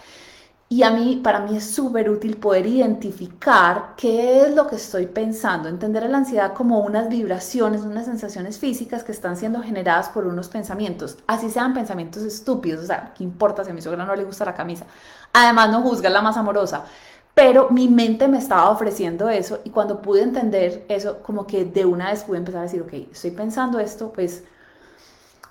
Y 0.72 0.84
a 0.84 0.90
mí, 0.90 1.20
para 1.22 1.40
mí 1.40 1.54
es 1.54 1.66
súper 1.66 2.08
útil 2.08 2.38
poder 2.38 2.64
identificar 2.66 3.92
qué 3.94 4.40
es 4.40 4.54
lo 4.54 4.66
que 4.66 4.76
estoy 4.76 5.04
pensando, 5.06 5.68
entender 5.68 6.08
la 6.08 6.16
ansiedad 6.16 6.54
como 6.54 6.80
unas 6.80 7.10
vibraciones, 7.10 7.82
unas 7.82 8.06
sensaciones 8.06 8.58
físicas 8.58 9.04
que 9.04 9.12
están 9.12 9.36
siendo 9.36 9.60
generadas 9.60 10.08
por 10.08 10.26
unos 10.26 10.48
pensamientos, 10.48 11.18
así 11.26 11.50
sean 11.50 11.74
pensamientos 11.74 12.22
estúpidos, 12.22 12.84
o 12.84 12.86
sea, 12.86 13.12
¿qué 13.14 13.22
importa 13.22 13.64
si 13.64 13.70
a 13.70 13.74
mi 13.74 13.82
suegra 13.82 14.06
no 14.06 14.16
le 14.16 14.24
gusta 14.24 14.46
la 14.46 14.54
camisa? 14.54 14.86
Además, 15.34 15.70
no 15.70 15.82
juzga 15.82 16.08
la 16.08 16.22
más 16.22 16.38
amorosa, 16.38 16.84
pero 17.34 17.68
mi 17.68 17.88
mente 17.88 18.26
me 18.26 18.38
estaba 18.38 18.70
ofreciendo 18.70 19.28
eso 19.28 19.58
y 19.64 19.68
cuando 19.68 20.00
pude 20.00 20.22
entender 20.22 20.86
eso, 20.88 21.18
como 21.18 21.46
que 21.46 21.66
de 21.66 21.84
una 21.84 22.12
vez 22.12 22.24
pude 22.24 22.38
empezar 22.38 22.60
a 22.60 22.62
decir, 22.62 22.80
ok, 22.80 22.94
estoy 23.12 23.32
pensando 23.32 23.78
esto, 23.78 24.10
pues 24.10 24.44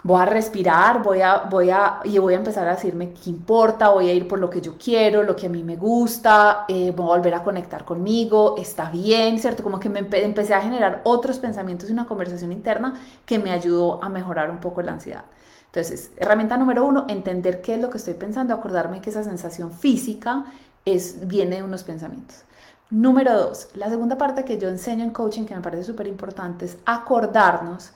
voy 0.03 0.21
a 0.21 0.25
respirar, 0.25 1.03
voy 1.03 1.21
a, 1.21 1.43
voy 1.49 1.69
a, 1.69 1.99
y 2.03 2.17
voy 2.17 2.33
a 2.33 2.37
empezar 2.37 2.67
a 2.67 2.75
decirme 2.75 3.13
qué 3.13 3.29
importa, 3.29 3.89
voy 3.89 4.09
a 4.09 4.13
ir 4.13 4.27
por 4.27 4.39
lo 4.39 4.49
que 4.49 4.61
yo 4.61 4.75
quiero, 4.77 5.23
lo 5.23 5.35
que 5.35 5.45
a 5.45 5.49
mí 5.49 5.63
me 5.63 5.75
gusta, 5.75 6.65
eh, 6.67 6.91
voy 6.91 7.05
a 7.05 7.17
volver 7.17 7.35
a 7.35 7.43
conectar 7.43 7.85
conmigo, 7.85 8.55
está 8.57 8.89
bien, 8.89 9.37
¿cierto? 9.39 9.63
Como 9.63 9.79
que 9.79 9.89
me 9.89 9.99
empecé 9.99 10.53
a 10.53 10.61
generar 10.61 11.01
otros 11.03 11.37
pensamientos 11.39 11.89
y 11.89 11.93
una 11.93 12.05
conversación 12.05 12.51
interna 12.51 12.99
que 13.25 13.37
me 13.37 13.51
ayudó 13.51 14.03
a 14.03 14.09
mejorar 14.09 14.49
un 14.49 14.59
poco 14.59 14.81
la 14.81 14.93
ansiedad. 14.93 15.25
Entonces, 15.67 16.11
herramienta 16.17 16.57
número 16.57 16.83
uno, 16.83 17.05
entender 17.07 17.61
qué 17.61 17.75
es 17.75 17.81
lo 17.81 17.89
que 17.89 17.97
estoy 17.97 18.15
pensando, 18.15 18.53
acordarme 18.53 19.01
que 19.01 19.09
esa 19.09 19.23
sensación 19.23 19.71
física 19.71 20.45
es, 20.83 21.27
viene 21.27 21.57
de 21.57 21.63
unos 21.63 21.83
pensamientos. 21.83 22.43
Número 22.89 23.33
dos, 23.37 23.69
la 23.75 23.89
segunda 23.89 24.17
parte 24.17 24.43
que 24.43 24.57
yo 24.57 24.67
enseño 24.67 25.05
en 25.05 25.11
coaching 25.11 25.45
que 25.45 25.55
me 25.55 25.61
parece 25.61 25.85
súper 25.85 26.07
importante 26.07 26.65
es 26.65 26.77
acordarnos 26.85 27.91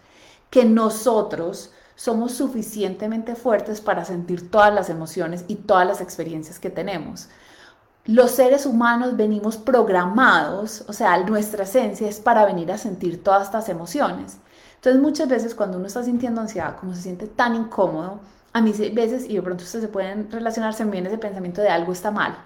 que 0.50 0.64
nosotros 0.64 1.74
somos 1.96 2.34
suficientemente 2.34 3.36
fuertes 3.36 3.82
para 3.82 4.06
sentir 4.06 4.52
todas 4.52 4.74
las 4.74 4.90
emociones 4.90 5.46
y 5.48 5.56
todas 5.56 5.88
las 5.88 6.02
experiencias 6.02 6.60
que 6.60 6.70
tenemos. 6.70 7.30
Los 8.06 8.32
seres 8.32 8.66
humanos 8.66 9.18
venimos 9.18 9.58
programados, 9.58 10.84
o 10.88 10.94
sea, 10.94 11.18
nuestra 11.24 11.64
esencia 11.64 12.08
es 12.08 12.20
para 12.20 12.46
venir 12.46 12.72
a 12.72 12.78
sentir 12.78 13.24
todas 13.24 13.44
estas 13.44 13.70
emociones. 13.70 14.38
Entonces 14.76 15.02
muchas 15.02 15.28
veces 15.28 15.56
cuando 15.56 15.78
uno 15.78 15.88
está 15.88 16.04
sintiendo 16.04 16.42
ansiedad, 16.42 16.78
como 16.78 16.94
se 16.94 17.02
siente 17.02 17.26
tan 17.26 17.56
incómodo, 17.56 18.20
a 18.56 18.62
mí 18.62 18.72
veces, 18.72 19.30
y 19.30 19.36
de 19.36 19.42
pronto 19.42 19.66
ustedes 19.66 19.84
se 19.84 19.92
pueden 19.92 20.32
relacionarse, 20.32 20.86
me 20.86 20.92
viene 20.92 21.10
ese 21.10 21.18
pensamiento 21.18 21.62
de 21.62 21.68
algo 21.68 21.92
está 21.92 22.10
mal, 22.10 22.38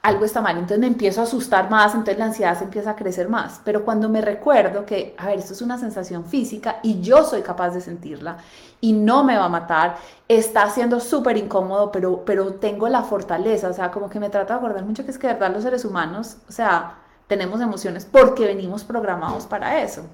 algo 0.00 0.24
está 0.24 0.40
mal, 0.40 0.54
entonces 0.56 0.78
me 0.78 0.86
empiezo 0.86 1.20
a 1.20 1.24
asustar 1.24 1.68
más, 1.68 1.92
entonces 1.92 2.18
la 2.18 2.24
ansiedad 2.24 2.56
se 2.56 2.64
empieza 2.64 2.92
a 2.92 2.96
crecer 2.96 3.28
más, 3.28 3.60
pero 3.66 3.84
cuando 3.84 4.08
me 4.08 4.22
recuerdo 4.22 4.86
que, 4.86 5.14
a 5.18 5.26
ver, 5.26 5.40
esto 5.40 5.52
es 5.52 5.60
una 5.60 5.76
sensación 5.76 6.24
física 6.24 6.76
y 6.82 7.02
yo 7.02 7.22
soy 7.22 7.42
capaz 7.42 7.68
de 7.72 7.82
sentirla 7.82 8.38
y 8.80 8.94
no 8.94 9.24
me 9.24 9.36
va 9.36 9.44
a 9.44 9.50
matar, 9.50 9.96
está 10.26 10.70
siendo 10.70 11.00
súper 11.00 11.36
incómodo, 11.36 11.92
pero, 11.92 12.24
pero 12.24 12.54
tengo 12.54 12.88
la 12.88 13.02
fortaleza, 13.02 13.68
o 13.68 13.74
sea, 13.74 13.90
como 13.90 14.08
que 14.08 14.20
me 14.20 14.30
trato 14.30 14.54
de 14.54 14.60
acordar 14.60 14.86
mucho 14.86 15.04
que 15.04 15.10
es 15.10 15.18
que 15.18 15.26
de 15.26 15.34
verdad 15.34 15.52
los 15.52 15.64
seres 15.64 15.84
humanos, 15.84 16.38
o 16.48 16.52
sea, 16.52 16.94
tenemos 17.26 17.60
emociones 17.60 18.06
porque 18.06 18.46
venimos 18.46 18.84
programados 18.84 19.44
para 19.44 19.82
eso. 19.82 20.06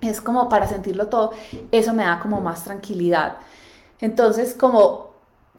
Es 0.00 0.20
como 0.20 0.48
para 0.48 0.66
sentirlo 0.66 1.06
todo, 1.06 1.30
eso 1.70 1.94
me 1.94 2.02
da 2.02 2.18
como 2.18 2.40
más 2.40 2.64
tranquilidad. 2.64 3.36
Entonces, 4.02 4.54
como 4.54 5.12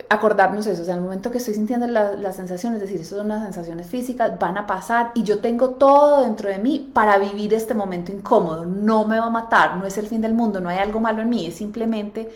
acordarnos 0.10 0.68
eso, 0.68 0.82
o 0.82 0.86
sea, 0.86 0.96
en 0.96 1.00
el 1.00 1.06
momento 1.06 1.32
que 1.32 1.38
estoy 1.38 1.54
sintiendo 1.54 1.88
las 1.88 2.36
sensaciones, 2.36 2.82
es 2.82 2.90
decir, 2.90 3.02
eso 3.02 3.16
son 3.16 3.28
unas 3.28 3.44
sensaciones 3.44 3.88
físicas, 3.88 4.38
van 4.38 4.58
a 4.58 4.68
pasar 4.68 5.12
y 5.16 5.24
yo 5.24 5.40
tengo 5.40 5.72
todo 5.72 6.24
dentro 6.24 6.50
de 6.50 6.58
mí 6.58 6.92
para 6.94 7.18
vivir 7.18 7.54
este 7.54 7.74
momento 7.74 8.12
incómodo, 8.12 8.66
no 8.66 9.06
me 9.06 9.18
va 9.18 9.28
a 9.28 9.30
matar, 9.30 9.78
no 9.78 9.86
es 9.86 9.98
el 9.98 10.08
fin 10.08 10.20
del 10.22 10.34
mundo, 10.34 10.60
no 10.60 10.70
hay 10.70 10.80
algo 10.80 11.00
malo 11.00 11.22
en 11.22 11.30
mí, 11.30 11.46
es 11.48 11.56
simplemente 11.56 12.36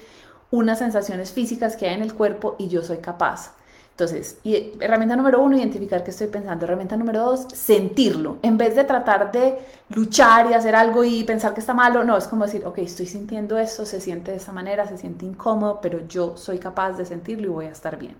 unas 0.49 0.79
sensaciones 0.79 1.31
físicas 1.31 1.75
que 1.75 1.87
hay 1.89 1.95
en 1.95 2.03
el 2.03 2.13
cuerpo 2.13 2.55
y 2.57 2.69
yo 2.69 2.83
soy 2.83 2.99
capaz. 2.99 3.51
Entonces, 3.99 4.37
herramienta 4.79 5.15
número 5.15 5.41
uno, 5.41 5.57
identificar 5.57 6.03
qué 6.03 6.11
estoy 6.11 6.27
pensando. 6.27 6.65
Herramienta 6.65 6.95
número 6.95 7.23
dos, 7.23 7.47
sentirlo. 7.51 8.37
En 8.43 8.55
vez 8.55 8.75
de 8.75 8.83
tratar 8.83 9.31
de 9.31 9.57
luchar 9.89 10.51
y 10.51 10.53
hacer 10.53 10.75
algo 10.75 11.03
y 11.03 11.23
pensar 11.23 11.55
que 11.55 11.61
está 11.61 11.73
malo, 11.73 12.03
no, 12.03 12.15
es 12.15 12.27
como 12.27 12.45
decir, 12.45 12.63
ok, 12.63 12.77
estoy 12.77 13.07
sintiendo 13.07 13.57
esto, 13.57 13.87
se 13.87 13.99
siente 13.99 14.29
de 14.29 14.37
esa 14.37 14.51
manera, 14.51 14.85
se 14.85 14.99
siente 14.99 15.25
incómodo, 15.25 15.79
pero 15.81 16.07
yo 16.07 16.37
soy 16.37 16.59
capaz 16.59 16.91
de 16.91 17.07
sentirlo 17.07 17.47
y 17.47 17.49
voy 17.49 17.65
a 17.65 17.71
estar 17.71 17.97
bien. 17.97 18.15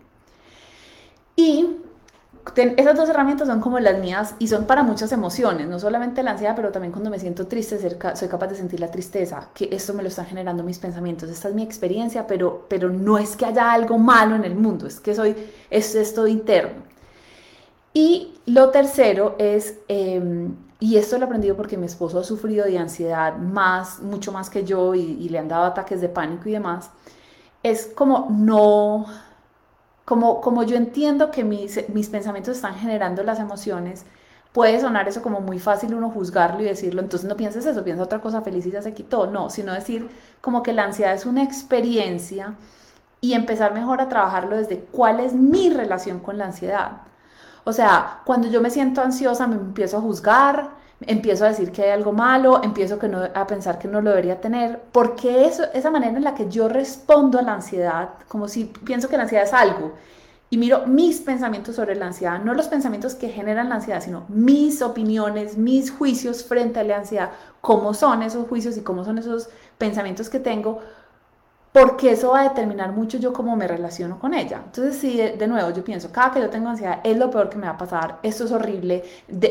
Y 1.36 1.78
esas 2.56 2.96
dos 2.96 3.10
herramientas 3.10 3.48
son 3.48 3.60
como 3.60 3.80
las 3.80 4.00
mías 4.00 4.36
y 4.40 4.48
son 4.48 4.66
para 4.66 4.84
muchas 4.84 5.12
emociones, 5.12 5.68
no 5.68 5.80
solamente 5.80 6.24
la 6.24 6.32
ansiedad, 6.32 6.56
pero 6.56 6.72
también 6.72 6.92
cuando 6.92 7.10
me 7.10 7.20
siento 7.20 7.48
triste, 7.48 7.78
soy 7.80 8.28
capaz 8.28 8.48
de 8.48 8.56
sentir 8.56 8.80
la 8.80 8.90
tristeza, 8.92 9.50
que 9.54 9.70
esto 9.72 9.94
me 9.94 10.04
lo 10.04 10.10
están 10.10 10.26
generando 10.26 10.64
mis 10.64 10.80
pensamientos. 10.80 11.30
Esta 11.30 11.50
es 11.50 11.56
mi 11.56 11.64
experiencia, 11.64 12.26
pero, 12.28 12.66
pero 12.70 12.90
no 12.90 13.18
es 13.18 13.36
que 13.36 13.46
haya 13.46 13.72
algo 13.72 13.98
malo 13.98 14.36
en 14.36 14.46
el 14.46 14.56
mundo, 14.56 14.88
es 14.88 15.00
que 15.00 15.14
soy, 15.14 15.36
es 15.70 15.96
esto 15.96 16.28
interno. 16.28 16.84
Y 17.94 18.36
lo 18.46 18.70
tercero 18.70 19.36
es, 19.40 19.80
em, 19.88 20.56
y 20.80 20.98
esto 20.98 21.18
lo 21.18 21.24
he 21.24 21.26
aprendido 21.26 21.56
porque 21.56 21.78
mi 21.78 21.88
esposo 21.88 22.20
ha 22.20 22.24
sufrido 22.24 22.66
de 22.66 22.78
ansiedad 22.78 23.38
más, 23.38 24.00
mucho 24.02 24.32
más 24.32 24.50
que 24.50 24.64
yo 24.64 24.94
y, 24.96 25.02
y 25.02 25.30
le 25.30 25.40
han 25.40 25.48
dado 25.48 25.66
ataques 25.66 26.02
de 26.02 26.10
pánico 26.10 26.48
y 26.50 26.52
demás, 26.54 26.92
es 27.64 27.88
como 27.88 28.28
no 28.30 29.08
como, 30.08 30.40
como 30.40 30.64
yo 30.64 30.78
entiendo 30.78 31.32
que 31.32 31.44
mis, 31.44 31.90
mis 31.90 32.08
pensamientos 32.08 32.56
están 32.56 32.76
generando 32.76 33.24
las 33.24 33.40
emociones, 33.40 34.06
puede 34.54 34.80
sonar 34.80 35.10
eso 35.10 35.22
como 35.22 35.42
muy 35.42 35.60
fácil 35.60 35.94
uno 35.94 36.10
juzgarlo 36.10 36.62
y 36.62 36.64
decirlo, 36.64 37.02
entonces 37.02 37.28
no 37.28 37.36
pienses 37.36 37.66
eso, 37.66 37.84
piensa 37.84 38.04
otra 38.04 38.22
cosa 38.22 38.42
feliz 38.42 38.66
y 38.66 38.72
ya 38.72 38.82
se 38.82 38.94
quitó. 38.94 39.28
No, 39.28 39.50
sino 39.50 39.74
decir 39.74 40.10
como 40.40 40.64
que 40.64 40.72
la 40.72 40.86
ansiedad 40.86 41.14
es 41.14 41.26
una 41.26 41.44
experiencia 41.44 42.56
y 43.20 43.34
empezar 43.34 43.74
mejor 43.74 44.00
a 44.00 44.08
trabajarlo 44.08 44.56
desde 44.56 44.80
cuál 44.80 45.20
es 45.20 45.34
mi 45.34 45.72
relación 45.72 46.22
con 46.22 46.38
la 46.38 46.46
ansiedad. 46.46 47.02
O 47.66 47.74
sea, 47.74 48.22
cuando 48.24 48.48
yo 48.48 48.62
me 48.62 48.70
siento 48.70 49.02
ansiosa 49.02 49.46
me 49.46 49.56
empiezo 49.56 49.98
a 49.98 50.02
juzgar, 50.02 50.70
empiezo 51.02 51.46
a 51.46 51.50
decir 51.50 51.72
que 51.72 51.84
hay 51.84 51.90
algo 51.92 52.12
malo, 52.12 52.62
empiezo 52.64 53.00
a 53.36 53.48
pensar 53.48 53.78
que 53.78 53.88
no 53.88 54.02
lo 54.02 54.10
debería 54.10 54.42
tener, 54.42 54.82
porque 54.92 55.46
eso, 55.46 55.64
esa 55.74 55.92
manera 55.92 56.18
en 56.18 56.24
la 56.24 56.34
que 56.34 56.50
yo 56.50 56.68
respondo 56.68 57.38
a 57.38 57.44
la 57.44 57.54
ansiedad, 57.54 58.10
como 58.28 58.48
si 58.48 58.66
pienso 58.66 59.08
que 59.08 59.18
la 59.18 59.24
ansiedad 59.24 59.46
es 59.46 59.54
algo, 59.54 59.94
y 60.50 60.58
miro 60.58 60.88
mis 60.88 61.20
pensamientos 61.20 61.76
sobre 61.76 61.96
la 61.96 62.08
ansiedad, 62.08 62.40
no 62.42 62.54
los 62.54 62.68
pensamientos 62.68 63.16
que 63.16 63.30
generan 63.30 63.70
la 63.70 63.76
ansiedad, 63.76 64.02
sino 64.02 64.26
mis 64.30 64.82
opiniones, 64.82 65.58
mis 65.58 65.92
juicios 65.92 66.46
frente 66.46 66.80
a 66.80 66.84
la 66.84 66.98
ansiedad, 66.98 67.32
cómo 67.62 67.94
son 67.94 68.24
esos 68.24 68.48
juicios 68.48 68.78
y 68.78 68.82
cómo 68.82 69.04
son 69.04 69.18
esos 69.18 69.50
pensamientos 69.78 70.30
que 70.30 70.40
tengo, 70.40 70.80
porque 71.80 72.12
eso 72.12 72.32
va 72.32 72.42
a 72.42 72.50
determinar 72.50 72.92
mucho 72.92 73.18
yo 73.20 73.34
cómo 73.34 73.56
me 73.56 73.68
relaciono 73.68 74.20
con 74.20 74.34
ella. 74.34 74.62
Entonces, 74.66 74.98
si 74.98 75.18
de, 75.18 75.48
nuevo 75.48 75.70
yo 75.70 75.84
pienso, 75.84 76.12
cada 76.12 76.32
que 76.32 76.40
yo 76.40 76.50
tengo 76.50 76.70
ansiedad 76.70 77.02
es 77.04 77.18
lo 77.18 77.30
peor 77.30 77.50
que 77.50 77.58
me 77.58 77.68
va 77.68 77.74
a 77.74 77.78
pasar, 77.78 78.20
esto 78.24 78.46
es 78.46 78.52
horrible, 78.52 79.04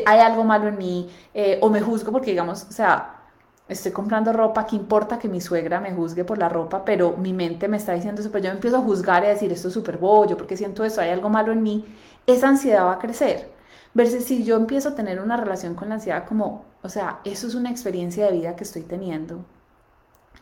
hay 0.05 0.19
algo 0.19 0.43
malo 0.43 0.67
en 0.67 0.77
mí, 0.77 1.09
eh, 1.33 1.57
o 1.61 1.69
me 1.69 1.79
juzgo 1.79 2.11
porque, 2.11 2.31
digamos, 2.31 2.63
o 2.63 2.71
sea, 2.71 3.21
estoy 3.69 3.91
comprando 3.93 4.33
ropa, 4.33 4.65
¿qué 4.65 4.75
importa 4.75 5.17
que 5.17 5.29
mi 5.29 5.39
suegra 5.39 5.79
me 5.79 5.93
juzgue 5.93 6.25
por 6.25 6.37
la 6.37 6.49
ropa? 6.49 6.83
Pero 6.83 7.15
mi 7.17 7.31
mente 7.33 7.67
me 7.69 7.77
está 7.77 7.93
diciendo 7.93 8.19
eso, 8.21 8.31
pero 8.31 8.43
yo 8.43 8.49
me 8.49 8.55
empiezo 8.55 8.77
a 8.77 8.81
juzgar 8.81 9.23
y 9.23 9.27
a 9.27 9.29
decir, 9.29 9.51
esto 9.53 9.69
es 9.69 9.73
súper 9.73 9.97
bollo, 9.97 10.35
porque 10.35 10.57
siento 10.57 10.83
eso, 10.83 10.99
hay 10.99 11.11
algo 11.11 11.29
malo 11.29 11.53
en 11.53 11.63
mí, 11.63 11.85
esa 12.25 12.49
ansiedad 12.49 12.85
va 12.85 12.93
a 12.93 12.99
crecer. 12.99 13.51
Versus 13.93 14.25
si 14.25 14.43
yo 14.43 14.57
empiezo 14.57 14.89
a 14.89 14.95
tener 14.95 15.21
una 15.21 15.37
relación 15.37 15.75
con 15.75 15.89
la 15.89 15.95
ansiedad 15.95 16.25
como, 16.25 16.65
o 16.81 16.89
sea, 16.89 17.19
eso 17.23 17.47
es 17.47 17.55
una 17.55 17.71
experiencia 17.71 18.25
de 18.25 18.33
vida 18.33 18.55
que 18.55 18.63
estoy 18.63 18.83
teniendo, 18.83 19.45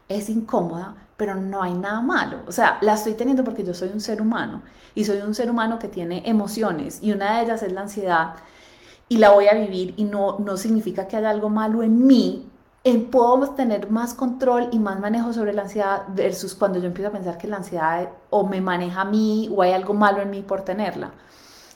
es 0.10 0.30
incómoda, 0.30 0.96
pero 1.18 1.36
no 1.36 1.64
hay 1.64 1.74
nada 1.74 2.02
malo. 2.02 2.40
O 2.48 2.52
sea, 2.52 2.78
la 2.82 2.94
estoy 2.94 3.14
teniendo 3.14 3.44
porque 3.44 3.64
yo 3.64 3.74
soy 3.74 3.90
un 3.90 4.02
ser 4.02 4.22
humano 4.22 4.62
y 4.94 5.06
soy 5.06 5.20
un 5.20 5.36
ser 5.36 5.50
humano 5.50 5.80
que 5.80 5.88
tiene 5.88 6.24
emociones 6.26 7.00
y 7.02 7.12
una 7.12 7.38
de 7.38 7.44
ellas 7.44 7.64
es 7.64 7.72
la 7.72 7.82
ansiedad 7.82 8.36
y 9.08 9.18
la 9.18 9.32
voy 9.32 9.48
a 9.48 9.54
vivir 9.54 9.94
y 9.98 10.04
no, 10.04 10.38
no 10.40 10.58
significa 10.58 11.08
que 11.08 11.18
haya 11.18 11.30
algo 11.30 11.50
malo 11.50 11.84
en 11.84 12.06
mí. 12.06 12.50
En, 12.84 13.10
puedo 13.10 13.50
tener 13.52 13.90
más 13.90 14.14
control 14.14 14.70
y 14.72 14.78
más 14.78 15.00
manejo 15.00 15.34
sobre 15.34 15.54
la 15.54 15.64
ansiedad 15.64 16.04
versus 16.10 16.54
cuando 16.54 16.78
yo 16.80 16.86
empiezo 16.86 17.10
a 17.10 17.14
pensar 17.14 17.38
que 17.38 17.48
la 17.48 17.58
ansiedad 17.58 18.10
o 18.30 18.46
me 18.46 18.62
maneja 18.62 19.02
a 19.02 19.06
mí 19.06 19.50
o 19.56 19.64
hay 19.64 19.72
algo 19.72 19.96
malo 19.96 20.22
en 20.22 20.30
mí 20.30 20.44
por 20.44 20.62
tenerla. 20.62 21.12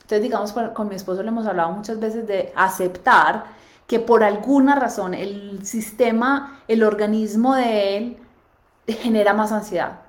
Entonces, 0.02 0.22
digamos, 0.22 0.52
con 0.52 0.88
mi 0.88 0.94
esposo 0.94 1.22
le 1.22 1.28
hemos 1.28 1.46
hablado 1.46 1.72
muchas 1.72 1.98
veces 1.98 2.26
de 2.28 2.52
aceptar 2.54 3.44
que 3.88 3.98
por 3.98 4.22
alguna 4.22 4.76
razón 4.76 5.14
el 5.14 5.66
sistema, 5.66 6.60
el 6.68 6.84
organismo 6.84 7.56
de 7.56 7.96
él 7.96 8.16
genera 8.86 9.34
más 9.34 9.52
ansiedad. 9.52 10.00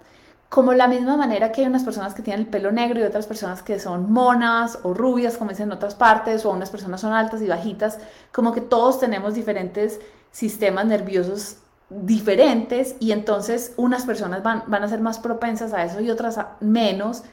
Como 0.49 0.73
la 0.73 0.87
misma 0.87 1.15
manera 1.15 1.51
que 1.51 1.61
hay 1.61 1.67
unas 1.67 1.83
personas 1.83 2.13
que 2.13 2.21
tienen 2.21 2.41
el 2.41 2.47
pelo 2.47 2.71
negro 2.73 2.99
y 2.99 3.03
otras 3.03 3.25
personas 3.25 3.63
que 3.63 3.79
son 3.79 4.11
monas 4.11 4.79
o 4.83 4.93
rubias, 4.93 5.37
como 5.37 5.51
dicen 5.51 5.67
en 5.69 5.77
otras 5.77 5.95
partes, 5.95 6.45
o 6.45 6.51
unas 6.51 6.69
personas 6.69 6.99
son 6.99 7.13
altas 7.13 7.41
y 7.41 7.47
bajitas, 7.47 7.99
como 8.33 8.51
que 8.53 8.59
todos 8.59 8.99
tenemos 8.99 9.33
diferentes 9.33 10.01
sistemas 10.31 10.85
nerviosos 10.85 11.57
diferentes 11.89 12.95
y 12.99 13.11
entonces 13.11 13.73
unas 13.77 14.05
personas 14.05 14.43
van, 14.43 14.63
van 14.67 14.83
a 14.83 14.87
ser 14.87 15.01
más 15.01 15.19
propensas 15.19 15.73
a 15.73 15.83
eso 15.83 15.99
y 16.01 16.09
otras 16.09 16.39
menos, 16.59 17.23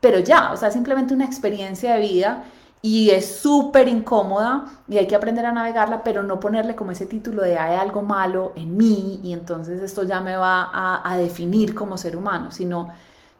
pero 0.00 0.18
ya, 0.18 0.52
o 0.52 0.56
sea, 0.56 0.70
simplemente 0.70 1.14
una 1.14 1.26
experiencia 1.26 1.94
de 1.94 2.00
vida 2.00 2.44
y 2.82 3.10
es 3.10 3.36
súper 3.36 3.88
incómoda 3.88 4.64
y 4.88 4.96
hay 4.96 5.06
que 5.06 5.14
aprender 5.14 5.44
a 5.44 5.52
navegarla, 5.52 6.02
pero 6.02 6.22
no 6.22 6.40
ponerle 6.40 6.74
como 6.74 6.92
ese 6.92 7.06
título 7.06 7.42
de 7.42 7.58
hay 7.58 7.76
algo 7.76 8.02
malo 8.02 8.52
en 8.56 8.76
mí 8.76 9.20
y 9.22 9.32
entonces 9.32 9.82
esto 9.82 10.04
ya 10.04 10.20
me 10.20 10.36
va 10.36 10.70
a, 10.72 11.16
definir 11.18 11.74
como 11.74 11.98
ser 11.98 12.16
humano, 12.16 12.50
sino 12.50 12.88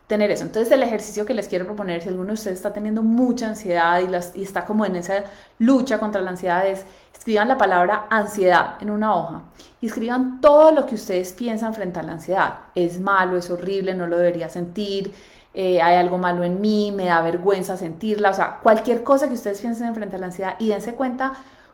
tener 0.07 0.31
eso. 0.31 0.45
Entonces 0.45 0.71
el 0.73 0.83
ejercicio 0.83 1.25
que 1.25 1.33
les 1.33 1.49
quiero 1.49 1.65
proponer, 1.65 2.03
si 2.03 2.09
alguno 2.09 2.29
de 2.29 2.35
ustedes 2.35 2.57
está 2.59 2.73
teniendo 2.73 3.03
mucha 3.03 3.49
ansiedad 3.49 4.01
y, 4.01 4.09
las, 4.09 4.37
y 4.37 4.43
está 4.43 4.67
como 4.67 4.85
en 4.85 4.97
esa 4.97 5.25
lucha 5.59 5.99
contra 5.99 6.21
la 6.21 6.31
ansiedad, 6.31 6.67
es 6.67 6.85
escriban 7.17 7.49
la 7.49 7.59
palabra 7.59 8.07
ansiedad 8.09 8.77
en 8.81 8.91
una 8.91 9.15
hoja 9.15 9.43
y 9.81 9.87
escriban 9.87 10.41
todo 10.41 10.73
lo 10.73 10.87
que 10.87 10.95
ustedes 10.95 11.33
piensan 11.33 11.75
frente 11.75 11.99
a 11.99 12.03
la 12.03 12.13
ansiedad. 12.13 12.55
Es 12.75 13.01
malo, 13.01 13.37
es 13.37 13.51
horrible, 13.51 13.95
no 13.95 14.07
lo 14.07 14.17
debería 14.17 14.49
sentir, 14.49 15.13
eh, 15.53 15.83
hay 15.83 15.97
algo 15.97 16.19
malo 16.19 16.45
en 16.45 16.61
mí, 16.61 16.93
me 16.93 17.07
da 17.07 17.21
vergüenza 17.23 17.77
sentirla, 17.77 18.31
o 18.31 18.35
sea, 18.35 18.61
cualquier 18.63 19.03
cosa 19.03 19.29
que 19.29 19.35
ustedes 19.35 19.61
piensen 19.61 19.95
frente 19.95 20.17
a 20.17 20.19
la 20.19 20.27
ansiedad 20.27 20.55
y 20.59 20.69
dense 20.69 20.95
cuenta 20.95 21.33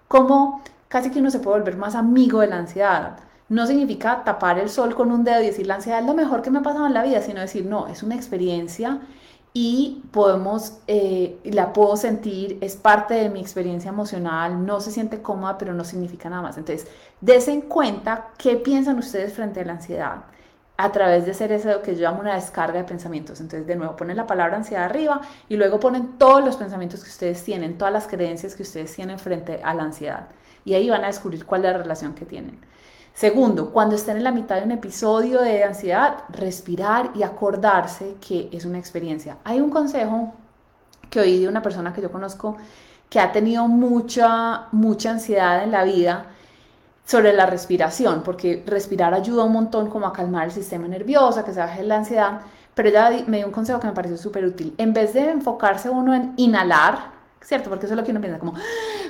cómo 0.08 0.62
casi 0.88 1.10
que 1.10 1.18
uno 1.20 1.30
se 1.30 1.40
puede 1.40 1.58
volver 1.58 1.76
más 1.76 1.94
amigo 1.94 2.40
de 2.40 2.48
la 2.48 2.56
ansiedad. 2.56 3.18
No 3.48 3.66
significa 3.66 4.24
tapar 4.24 4.58
el 4.58 4.70
sol 4.70 4.94
con 4.94 5.12
un 5.12 5.24
dedo 5.24 5.42
y 5.42 5.46
decir 5.46 5.66
la 5.66 5.76
ansiedad 5.76 6.00
es 6.00 6.06
lo 6.06 6.14
mejor 6.14 6.42
que 6.42 6.50
me 6.50 6.60
ha 6.60 6.62
pasado 6.62 6.86
en 6.86 6.94
la 6.94 7.02
vida, 7.02 7.20
sino 7.20 7.40
decir, 7.40 7.66
no, 7.66 7.86
es 7.86 8.02
una 8.02 8.14
experiencia 8.14 9.00
y 9.52 10.02
podemos, 10.10 10.78
eh, 10.86 11.38
la 11.44 11.72
puedo 11.72 11.96
sentir, 11.96 12.58
es 12.60 12.76
parte 12.76 13.14
de 13.14 13.30
mi 13.30 13.40
experiencia 13.40 13.90
emocional, 13.90 14.66
no 14.66 14.80
se 14.80 14.90
siente 14.90 15.22
cómoda, 15.22 15.58
pero 15.58 15.74
no 15.74 15.84
significa 15.84 16.28
nada 16.28 16.42
más. 16.42 16.58
Entonces, 16.58 16.88
en 17.48 17.62
cuenta 17.62 18.28
qué 18.38 18.56
piensan 18.56 18.98
ustedes 18.98 19.32
frente 19.34 19.60
a 19.60 19.64
la 19.64 19.72
ansiedad 19.74 20.24
a 20.76 20.92
través 20.92 21.24
de 21.24 21.30
hacer 21.30 21.52
eso 21.52 21.80
que 21.82 21.94
yo 21.94 22.02
llamo 22.02 22.20
una 22.20 22.34
descarga 22.34 22.78
de 22.78 22.84
pensamientos. 22.84 23.40
Entonces, 23.40 23.66
de 23.66 23.76
nuevo, 23.76 23.96
ponen 23.96 24.16
la 24.16 24.26
palabra 24.26 24.56
ansiedad 24.56 24.84
arriba 24.84 25.20
y 25.48 25.56
luego 25.56 25.80
ponen 25.80 26.18
todos 26.18 26.44
los 26.44 26.56
pensamientos 26.56 27.02
que 27.02 27.10
ustedes 27.10 27.42
tienen, 27.42 27.78
todas 27.78 27.92
las 27.92 28.06
creencias 28.06 28.54
que 28.54 28.62
ustedes 28.62 28.94
tienen 28.94 29.18
frente 29.18 29.60
a 29.62 29.74
la 29.74 29.84
ansiedad. 29.84 30.28
Y 30.64 30.74
ahí 30.74 30.90
van 30.90 31.04
a 31.04 31.06
descubrir 31.06 31.46
cuál 31.46 31.64
es 31.64 31.72
la 31.72 31.78
relación 31.78 32.14
que 32.14 32.26
tienen. 32.26 32.58
Segundo, 33.14 33.70
cuando 33.72 33.94
estén 33.94 34.18
en 34.18 34.24
la 34.24 34.32
mitad 34.32 34.56
de 34.56 34.64
un 34.64 34.72
episodio 34.72 35.40
de 35.40 35.64
ansiedad, 35.64 36.24
respirar 36.28 37.12
y 37.14 37.22
acordarse 37.22 38.16
que 38.20 38.50
es 38.52 38.66
una 38.66 38.78
experiencia. 38.78 39.38
Hay 39.44 39.60
un 39.60 39.70
consejo 39.70 40.34
que 41.08 41.20
oí 41.20 41.40
de 41.40 41.48
una 41.48 41.62
persona 41.62 41.94
que 41.94 42.02
yo 42.02 42.12
conozco 42.12 42.58
que 43.08 43.18
ha 43.18 43.32
tenido 43.32 43.68
mucha, 43.68 44.66
mucha 44.72 45.12
ansiedad 45.12 45.62
en 45.62 45.70
la 45.70 45.84
vida 45.84 46.26
sobre 47.06 47.32
la 47.32 47.46
respiración, 47.46 48.22
porque 48.22 48.62
respirar 48.66 49.14
ayuda 49.14 49.44
un 49.44 49.52
montón 49.52 49.88
como 49.88 50.06
a 50.06 50.12
calmar 50.12 50.46
el 50.46 50.52
sistema 50.52 50.88
nervioso, 50.88 51.40
a 51.40 51.44
que 51.44 51.52
se 51.52 51.60
baje 51.60 51.82
la 51.84 51.98
ansiedad, 51.98 52.40
pero 52.74 52.88
ella 52.88 53.10
me 53.26 53.38
dio 53.38 53.46
un 53.46 53.52
consejo 53.52 53.80
que 53.80 53.86
me 53.86 53.92
pareció 53.92 54.18
súper 54.18 54.44
útil. 54.44 54.74
En 54.76 54.92
vez 54.92 55.14
de 55.14 55.30
enfocarse 55.30 55.88
uno 55.88 56.14
en 56.14 56.34
inhalar, 56.36 57.12
¿cierto? 57.40 57.70
Porque 57.70 57.86
eso 57.86 57.94
es 57.94 58.00
lo 58.00 58.04
que 58.04 58.10
uno 58.10 58.20
piensa, 58.20 58.40
como, 58.40 58.54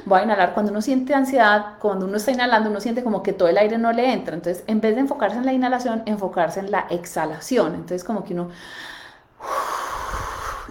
voy 0.04 0.20
a 0.20 0.24
inhalar. 0.24 0.52
Cuando 0.52 0.70
uno 0.70 0.82
siente 0.82 1.14
ansiedad, 1.14 1.78
cuando 1.80 2.04
uno 2.04 2.18
está 2.18 2.30
inhalando, 2.30 2.68
uno 2.68 2.80
siente 2.80 3.02
como 3.02 3.22
que 3.22 3.32
todo 3.32 3.48
el 3.48 3.56
aire 3.56 3.78
no 3.78 3.90
le 3.92 4.12
entra. 4.12 4.34
Entonces, 4.34 4.62
en 4.66 4.82
vez 4.82 4.94
de 4.94 5.00
enfocarse 5.00 5.38
en 5.38 5.46
la 5.46 5.54
inhalación, 5.54 6.02
enfocarse 6.04 6.60
en 6.60 6.70
la 6.70 6.86
exhalación. 6.90 7.74
Entonces, 7.74 8.04
como 8.04 8.24
que 8.24 8.34
uno 8.34 8.50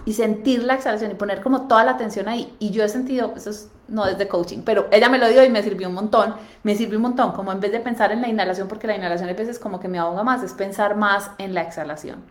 y 0.06 0.14
sentir 0.14 0.62
la 0.62 0.74
exhalación 0.74 1.10
y 1.10 1.14
poner 1.14 1.42
como 1.42 1.66
toda 1.66 1.84
la 1.84 1.90
atención 1.90 2.28
ahí. 2.28 2.56
Y 2.60 2.70
yo 2.70 2.84
he 2.84 2.88
sentido, 2.88 3.34
eso 3.36 3.50
es, 3.50 3.68
no 3.88 4.06
desde 4.06 4.28
coaching, 4.28 4.62
pero 4.64 4.86
ella 4.92 5.08
me 5.08 5.18
lo 5.18 5.28
dio 5.28 5.44
y 5.44 5.50
me 5.50 5.62
sirvió 5.62 5.88
un 5.88 5.94
montón, 5.94 6.36
me 6.62 6.76
sirvió 6.76 6.96
un 6.96 7.02
montón, 7.02 7.32
como 7.32 7.50
en 7.50 7.58
vez 7.58 7.72
de 7.72 7.80
pensar 7.80 8.12
en 8.12 8.22
la 8.22 8.28
inhalación, 8.28 8.68
porque 8.68 8.86
la 8.86 8.96
inhalación 8.96 9.28
a 9.28 9.32
veces 9.32 9.58
como 9.58 9.80
que 9.80 9.88
me 9.88 9.98
ahoga 9.98 10.22
más, 10.22 10.44
es 10.44 10.52
pensar 10.52 10.96
más 10.96 11.32
en 11.38 11.54
la 11.54 11.62
exhalación. 11.62 12.22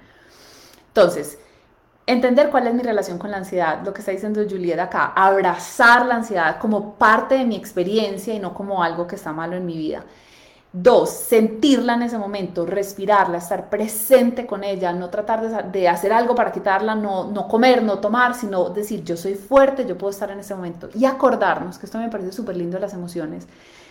Entonces, 0.88 1.38
entender 2.08 2.50
cuál 2.50 2.68
es 2.68 2.74
mi 2.74 2.82
relación 2.82 3.18
con 3.18 3.30
la 3.30 3.38
ansiedad, 3.38 3.82
lo 3.84 3.94
que 3.94 4.00
está 4.00 4.12
diciendo 4.12 4.42
Julieta 4.50 4.84
acá, 4.84 5.12
abrazar 5.14 6.06
la 6.06 6.16
ansiedad 6.16 6.58
como 6.60 6.96
parte 6.96 7.36
de 7.38 7.44
mi 7.44 7.58
experiencia 7.58 8.34
y 8.34 8.40
no 8.40 8.54
como 8.54 8.84
algo 8.84 9.06
que 9.06 9.18
está 9.18 9.34
malo 9.34 9.58
en 9.58 9.66
mi 9.66 9.78
vida. 9.78 10.06
Dos, 10.78 11.10
sentirla 11.10 11.94
en 11.94 12.02
ese 12.02 12.18
momento, 12.18 12.66
respirarla, 12.66 13.38
estar 13.38 13.70
presente 13.70 14.46
con 14.46 14.62
ella, 14.62 14.92
no 14.92 15.10
tratar 15.10 15.72
de, 15.72 15.88
hacer 15.88 16.12
algo 16.12 16.36
para 16.36 16.52
quitarla, 16.52 16.96
no, 16.96 17.32
no 17.32 17.48
comer, 17.48 17.82
no 17.82 18.00
tomar, 18.00 18.36
sino 18.36 18.70
decir 18.72 19.02
yo 19.02 19.16
soy 19.16 19.36
fuerte, 19.36 19.86
yo 19.86 19.98
puedo 19.98 20.12
estar 20.12 20.30
en 20.32 20.40
ese 20.40 20.54
momento. 20.54 20.90
Y 20.94 21.06
acordarnos, 21.06 21.78
que 21.78 21.86
esto 21.86 21.98
me 21.98 22.10
parece 22.10 22.34
súper 22.34 22.58
lindo 22.58 22.76
de 22.76 22.82
las 22.82 22.94
emociones, 22.94 23.48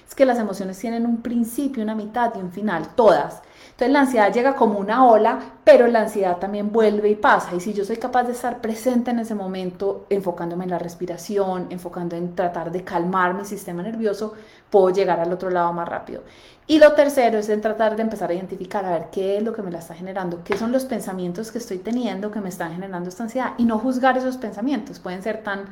es 0.06 0.14
que 0.14 0.26
las 0.26 0.38
emociones 0.38 0.78
tienen 0.78 1.06
un 1.06 1.22
principio, 1.22 1.82
una 1.82 1.94
mitad 1.94 2.34
y 2.36 2.40
un 2.40 2.52
final, 2.52 2.88
todas. 2.94 3.40
Entonces 3.74 3.92
la 3.92 4.00
ansiedad 4.02 4.32
llega 4.32 4.54
como 4.54 4.78
una 4.78 5.04
ola, 5.04 5.40
pero 5.64 5.88
la 5.88 6.02
ansiedad 6.02 6.36
también 6.36 6.70
vuelve 6.70 7.08
y 7.10 7.16
pasa. 7.16 7.56
Y 7.56 7.60
si 7.60 7.72
yo 7.72 7.84
soy 7.84 7.96
capaz 7.96 8.22
de 8.22 8.30
estar 8.30 8.60
presente 8.60 9.10
en 9.10 9.18
ese 9.18 9.34
momento, 9.34 10.06
enfocándome 10.10 10.62
en 10.62 10.70
la 10.70 10.78
respiración, 10.78 11.66
enfocando 11.70 12.14
en 12.14 12.36
tratar 12.36 12.70
de 12.70 12.84
calmar 12.84 13.34
mi 13.34 13.44
sistema 13.44 13.82
nervioso, 13.82 14.34
puedo 14.70 14.90
llegar 14.90 15.18
al 15.18 15.32
otro 15.32 15.50
lado 15.50 15.72
más 15.72 15.88
rápido. 15.88 16.22
Y 16.68 16.78
lo 16.78 16.92
tercero 16.92 17.36
es 17.38 17.48
en 17.48 17.60
tratar 17.60 17.96
de 17.96 18.02
empezar 18.02 18.30
a 18.30 18.34
identificar, 18.34 18.84
a 18.84 18.92
ver 18.92 19.06
qué 19.10 19.38
es 19.38 19.42
lo 19.42 19.52
que 19.52 19.62
me 19.62 19.72
la 19.72 19.80
está 19.80 19.94
generando, 19.94 20.44
qué 20.44 20.56
son 20.56 20.70
los 20.70 20.84
pensamientos 20.84 21.50
que 21.50 21.58
estoy 21.58 21.78
teniendo 21.78 22.30
que 22.30 22.40
me 22.40 22.50
están 22.50 22.74
generando 22.74 23.08
esta 23.08 23.24
ansiedad 23.24 23.54
y 23.58 23.64
no 23.64 23.80
juzgar 23.80 24.16
esos 24.16 24.36
pensamientos. 24.36 25.00
Pueden 25.00 25.20
ser 25.20 25.42
tan 25.42 25.64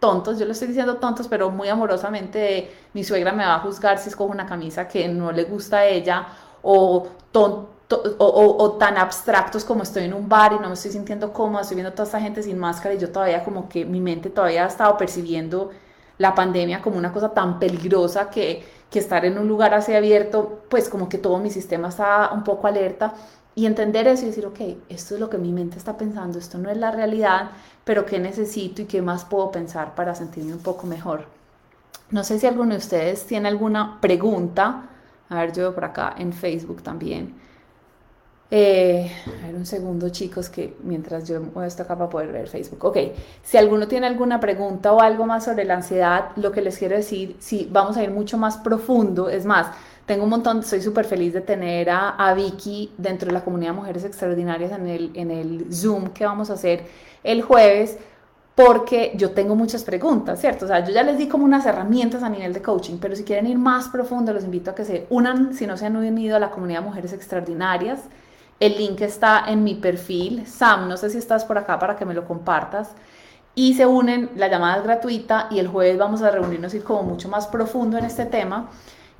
tontos, 0.00 0.38
yo 0.38 0.46
lo 0.46 0.52
estoy 0.52 0.68
diciendo 0.68 0.96
tontos, 0.96 1.28
pero 1.28 1.50
muy 1.50 1.68
amorosamente 1.68 2.72
mi 2.92 3.04
suegra 3.04 3.30
me 3.30 3.46
va 3.46 3.54
a 3.54 3.60
juzgar 3.60 3.98
si 3.98 4.08
escojo 4.08 4.32
una 4.32 4.46
camisa 4.46 4.88
que 4.88 5.08
no 5.08 5.30
le 5.30 5.44
gusta 5.44 5.78
a 5.78 5.86
ella 5.86 6.26
o, 6.66 7.08
tan 8.78 8.98
abstractos 8.98 9.64
como 9.64 9.84
estoy 9.84 10.04
en 10.04 10.14
un 10.14 10.28
bar 10.28 10.52
y 10.52 10.58
no 10.58 10.68
me 10.68 10.74
estoy 10.74 10.90
sintiendo 10.90 11.32
cómoda, 11.32 11.62
estoy 11.62 11.76
viendo 11.76 11.92
toda 11.92 12.04
esta 12.04 12.20
gente 12.20 12.42
sin 12.42 12.58
máscara 12.58 12.94
y 12.94 12.98
yo 12.98 13.10
todavía 13.10 13.44
como 13.44 13.68
que 13.68 13.84
mi 13.84 14.00
mente 14.00 14.30
todavía 14.30 14.64
ha 14.64 14.68
estado 14.68 14.96
percibiendo 14.96 15.70
la 16.18 16.34
pandemia 16.34 16.82
como 16.82 16.96
una 16.96 17.12
cosa 17.12 17.30
tan 17.30 17.58
peligrosa 17.58 18.30
que, 18.30 18.64
que 18.90 18.98
estar 18.98 19.24
en 19.24 19.38
un 19.38 19.46
lugar 19.46 19.74
así 19.74 19.94
abierto, 19.94 20.62
pues 20.68 20.88
como 20.88 21.08
que 21.08 21.18
todo 21.18 21.38
mi 21.38 21.50
sistema 21.50 21.88
está 21.88 22.30
un 22.32 22.42
poco 22.42 22.66
alerta 22.66 23.14
y 23.54 23.66
entender 23.66 24.08
eso 24.08 24.24
y 24.24 24.26
decir, 24.26 24.46
ok, 24.46 24.60
esto 24.88 25.14
es 25.14 25.20
lo 25.20 25.30
que 25.30 25.38
mi 25.38 25.52
mente 25.52 25.78
está 25.78 25.96
pensando, 25.96 26.38
esto 26.38 26.58
no 26.58 26.70
es 26.70 26.76
la 26.76 26.90
realidad, 26.90 27.50
pero 27.84 28.04
qué 28.04 28.18
necesito 28.18 28.82
y 28.82 28.86
qué 28.86 29.00
más 29.02 29.24
puedo 29.24 29.50
pensar 29.50 29.94
para 29.94 30.14
sentirme 30.14 30.52
un 30.52 30.62
poco 30.62 30.86
mejor. 30.86 31.26
No 32.10 32.24
sé 32.24 32.38
si 32.38 32.46
alguno 32.46 32.72
de 32.72 32.78
ustedes 32.78 33.26
tiene 33.26 33.48
alguna 33.48 33.98
pregunta 34.00 34.90
a 35.28 35.40
ver, 35.40 35.52
yo 35.52 35.62
veo 35.62 35.74
por 35.74 35.84
acá 35.84 36.14
en 36.18 36.32
Facebook 36.32 36.82
también. 36.82 37.34
Eh, 38.48 39.10
a 39.42 39.46
ver 39.46 39.56
un 39.56 39.66
segundo, 39.66 40.08
chicos, 40.10 40.48
que 40.48 40.76
mientras 40.84 41.28
yo 41.28 41.40
muevo 41.40 41.64
esto 41.64 41.82
acá 41.82 41.96
para 41.96 42.08
poder 42.08 42.30
ver 42.30 42.48
Facebook. 42.48 42.84
Ok, 42.84 42.96
si 43.42 43.56
alguno 43.56 43.88
tiene 43.88 44.06
alguna 44.06 44.38
pregunta 44.38 44.92
o 44.92 45.00
algo 45.00 45.26
más 45.26 45.44
sobre 45.44 45.64
la 45.64 45.74
ansiedad, 45.74 46.30
lo 46.36 46.52
que 46.52 46.62
les 46.62 46.78
quiero 46.78 46.94
decir, 46.94 47.36
si 47.40 47.68
vamos 47.70 47.96
a 47.96 48.04
ir 48.04 48.10
mucho 48.10 48.38
más 48.38 48.56
profundo, 48.58 49.28
es 49.28 49.44
más, 49.44 49.68
tengo 50.06 50.22
un 50.22 50.30
montón, 50.30 50.60
estoy 50.60 50.80
súper 50.80 51.06
feliz 51.06 51.32
de 51.32 51.40
tener 51.40 51.90
a, 51.90 52.10
a, 52.10 52.34
Vicky 52.34 52.92
dentro 52.96 53.26
de 53.26 53.32
la 53.32 53.42
comunidad 53.42 53.74
Mujeres 53.74 54.04
Extraordinarias 54.04 54.70
en 54.70 54.86
el, 54.86 55.10
en 55.14 55.32
el 55.32 55.66
Zoom 55.72 56.10
que 56.10 56.24
vamos 56.24 56.48
a 56.50 56.52
hacer 56.52 56.84
el 57.24 57.42
jueves 57.42 57.98
porque 58.56 59.12
yo 59.16 59.32
tengo 59.32 59.54
muchas 59.54 59.84
preguntas, 59.84 60.40
¿cierto? 60.40 60.64
O 60.64 60.68
sea, 60.68 60.82
yo 60.82 60.90
ya 60.90 61.02
les 61.02 61.18
di 61.18 61.28
como 61.28 61.44
unas 61.44 61.66
herramientas 61.66 62.22
a 62.22 62.30
nivel 62.30 62.54
de 62.54 62.62
coaching, 62.62 62.96
pero 62.98 63.14
si 63.14 63.22
quieren 63.22 63.46
ir 63.46 63.58
más 63.58 63.88
profundo, 63.88 64.32
los 64.32 64.44
invito 64.44 64.70
a 64.70 64.74
que 64.74 64.86
se 64.86 65.06
unan, 65.10 65.52
si 65.52 65.66
no 65.66 65.76
se 65.76 65.84
han 65.84 65.94
unido 65.94 66.36
a 66.36 66.40
la 66.40 66.50
comunidad 66.50 66.82
Mujeres 66.82 67.12
Extraordinarias. 67.12 68.00
El 68.58 68.78
link 68.78 69.02
está 69.02 69.44
en 69.46 69.62
mi 69.62 69.74
perfil. 69.74 70.46
Sam, 70.46 70.88
no 70.88 70.96
sé 70.96 71.10
si 71.10 71.18
estás 71.18 71.44
por 71.44 71.58
acá 71.58 71.78
para 71.78 71.96
que 71.96 72.06
me 72.06 72.14
lo 72.14 72.26
compartas. 72.26 72.92
Y 73.54 73.74
se 73.74 73.84
unen, 73.84 74.30
la 74.36 74.48
llamada 74.48 74.78
es 74.78 74.84
gratuita 74.84 75.48
y 75.50 75.58
el 75.58 75.68
jueves 75.68 75.98
vamos 75.98 76.22
a 76.22 76.30
reunirnos 76.30 76.72
y 76.72 76.78
ir 76.78 76.82
como 76.82 77.02
mucho 77.02 77.28
más 77.28 77.46
profundo 77.48 77.98
en 77.98 78.06
este 78.06 78.24
tema. 78.24 78.70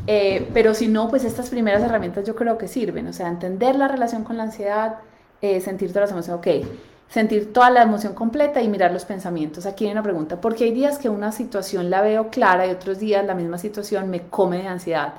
Eh, 0.06 0.48
pero 0.54 0.72
si 0.72 0.88
no, 0.88 1.10
pues 1.10 1.24
estas 1.24 1.50
primeras 1.50 1.82
herramientas 1.82 2.26
yo 2.26 2.34
creo 2.34 2.56
que 2.56 2.68
sirven. 2.68 3.06
O 3.06 3.12
sea, 3.12 3.28
entender 3.28 3.76
la 3.76 3.86
relación 3.86 4.24
con 4.24 4.38
la 4.38 4.44
ansiedad, 4.44 4.96
eh, 5.42 5.60
sentir 5.60 5.92
todas 5.92 6.08
las 6.08 6.12
emociones. 6.12 6.38
Ok, 6.38 6.68
sentir 7.08 7.52
toda 7.52 7.70
la 7.70 7.82
emoción 7.82 8.14
completa 8.14 8.60
y 8.62 8.68
mirar 8.68 8.92
los 8.92 9.04
pensamientos. 9.04 9.66
Aquí 9.66 9.86
hay 9.86 9.92
una 9.92 10.02
pregunta, 10.02 10.40
porque 10.40 10.64
hay 10.64 10.72
días 10.72 10.98
que 10.98 11.08
una 11.08 11.32
situación 11.32 11.90
la 11.90 12.02
veo 12.02 12.28
clara 12.30 12.66
y 12.66 12.70
otros 12.70 12.98
días 12.98 13.24
la 13.24 13.34
misma 13.34 13.58
situación 13.58 14.10
me 14.10 14.22
come 14.22 14.58
de 14.58 14.68
ansiedad. 14.68 15.14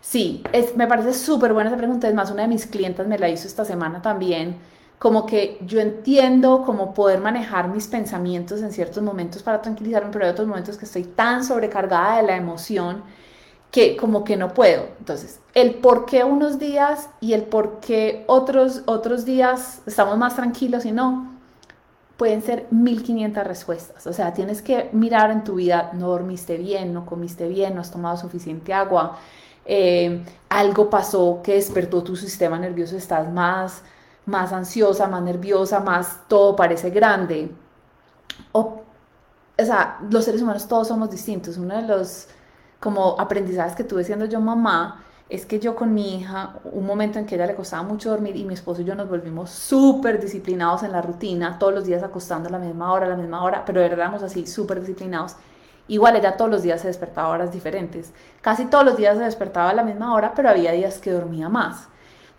Sí, 0.00 0.42
es, 0.52 0.76
me 0.76 0.86
parece 0.86 1.12
súper 1.12 1.52
buena 1.52 1.70
esa 1.70 1.76
pregunta, 1.76 2.08
es 2.08 2.14
más, 2.14 2.30
una 2.30 2.42
de 2.42 2.48
mis 2.48 2.66
clientas 2.66 3.06
me 3.06 3.18
la 3.18 3.28
hizo 3.28 3.46
esta 3.46 3.64
semana 3.64 4.00
también, 4.02 4.56
como 4.98 5.26
que 5.26 5.58
yo 5.66 5.80
entiendo 5.80 6.62
cómo 6.64 6.94
poder 6.94 7.20
manejar 7.20 7.68
mis 7.68 7.86
pensamientos 7.86 8.62
en 8.62 8.72
ciertos 8.72 9.02
momentos 9.02 9.42
para 9.42 9.62
tranquilizarme, 9.62 10.10
pero 10.12 10.24
hay 10.24 10.30
otros 10.32 10.48
momentos 10.48 10.76
que 10.76 10.84
estoy 10.86 11.04
tan 11.04 11.44
sobrecargada 11.44 12.16
de 12.18 12.24
la 12.24 12.36
emoción 12.36 13.02
que 13.70 13.96
como 13.96 14.24
que 14.24 14.36
no 14.36 14.54
puedo. 14.54 14.86
Entonces, 14.98 15.40
el 15.54 15.76
por 15.76 16.06
qué 16.06 16.24
unos 16.24 16.58
días 16.58 17.10
y 17.20 17.34
el 17.34 17.42
por 17.42 17.80
qué 17.80 18.24
otros, 18.26 18.82
otros 18.86 19.24
días 19.24 19.82
estamos 19.86 20.16
más 20.16 20.36
tranquilos 20.36 20.84
y 20.84 20.92
no, 20.92 21.38
pueden 22.16 22.42
ser 22.42 22.66
1500 22.70 23.44
respuestas. 23.46 24.06
O 24.06 24.12
sea, 24.12 24.32
tienes 24.32 24.62
que 24.62 24.90
mirar 24.92 25.30
en 25.30 25.44
tu 25.44 25.56
vida, 25.56 25.90
no 25.94 26.08
dormiste 26.08 26.56
bien, 26.56 26.92
no 26.92 27.06
comiste 27.06 27.48
bien, 27.48 27.74
no 27.74 27.80
has 27.80 27.90
tomado 27.90 28.16
suficiente 28.16 28.72
agua, 28.72 29.18
eh, 29.64 30.24
algo 30.48 30.88
pasó 30.88 31.40
que 31.42 31.54
despertó 31.54 32.02
tu 32.02 32.16
sistema 32.16 32.58
nervioso, 32.58 32.96
estás 32.96 33.30
más, 33.30 33.82
más 34.24 34.52
ansiosa, 34.52 35.06
más 35.08 35.22
nerviosa, 35.22 35.80
más 35.80 36.20
todo 36.26 36.56
parece 36.56 36.90
grande. 36.90 37.50
O, 38.52 38.82
o 39.58 39.64
sea, 39.64 39.98
los 40.10 40.24
seres 40.24 40.40
humanos 40.42 40.66
todos 40.66 40.88
somos 40.88 41.10
distintos. 41.10 41.58
Uno 41.58 41.76
de 41.76 41.82
los 41.82 42.28
como 42.80 43.16
aprendizajes 43.18 43.74
que 43.74 43.84
tuve 43.84 44.04
siendo 44.04 44.24
yo 44.26 44.40
mamá, 44.40 45.04
es 45.28 45.44
que 45.44 45.60
yo 45.60 45.76
con 45.76 45.92
mi 45.92 46.16
hija, 46.16 46.54
un 46.64 46.86
momento 46.86 47.18
en 47.18 47.26
que 47.26 47.34
ella 47.34 47.46
le 47.46 47.54
costaba 47.54 47.82
mucho 47.82 48.10
dormir 48.10 48.34
y 48.36 48.44
mi 48.44 48.54
esposo 48.54 48.80
y 48.80 48.84
yo 48.84 48.94
nos 48.94 49.08
volvimos 49.08 49.50
súper 49.50 50.20
disciplinados 50.20 50.82
en 50.82 50.92
la 50.92 51.02
rutina, 51.02 51.58
todos 51.58 51.74
los 51.74 51.84
días 51.84 52.02
acostando 52.02 52.48
a 52.48 52.52
la 52.52 52.58
misma 52.58 52.92
hora, 52.92 53.06
a 53.06 53.10
la 53.10 53.16
misma 53.16 53.42
hora, 53.42 53.64
pero 53.66 53.82
éramos 53.82 54.22
así 54.22 54.46
súper 54.46 54.80
disciplinados. 54.80 55.36
Igual 55.86 56.16
ella 56.16 56.36
todos 56.36 56.50
los 56.50 56.62
días 56.62 56.80
se 56.80 56.88
despertaba 56.88 57.28
a 57.28 57.32
horas 57.32 57.52
diferentes. 57.52 58.12
Casi 58.40 58.66
todos 58.66 58.84
los 58.84 58.96
días 58.96 59.18
se 59.18 59.24
despertaba 59.24 59.70
a 59.70 59.74
la 59.74 59.82
misma 59.82 60.14
hora, 60.14 60.32
pero 60.34 60.48
había 60.48 60.72
días 60.72 60.98
que 60.98 61.12
dormía 61.12 61.48
más 61.48 61.88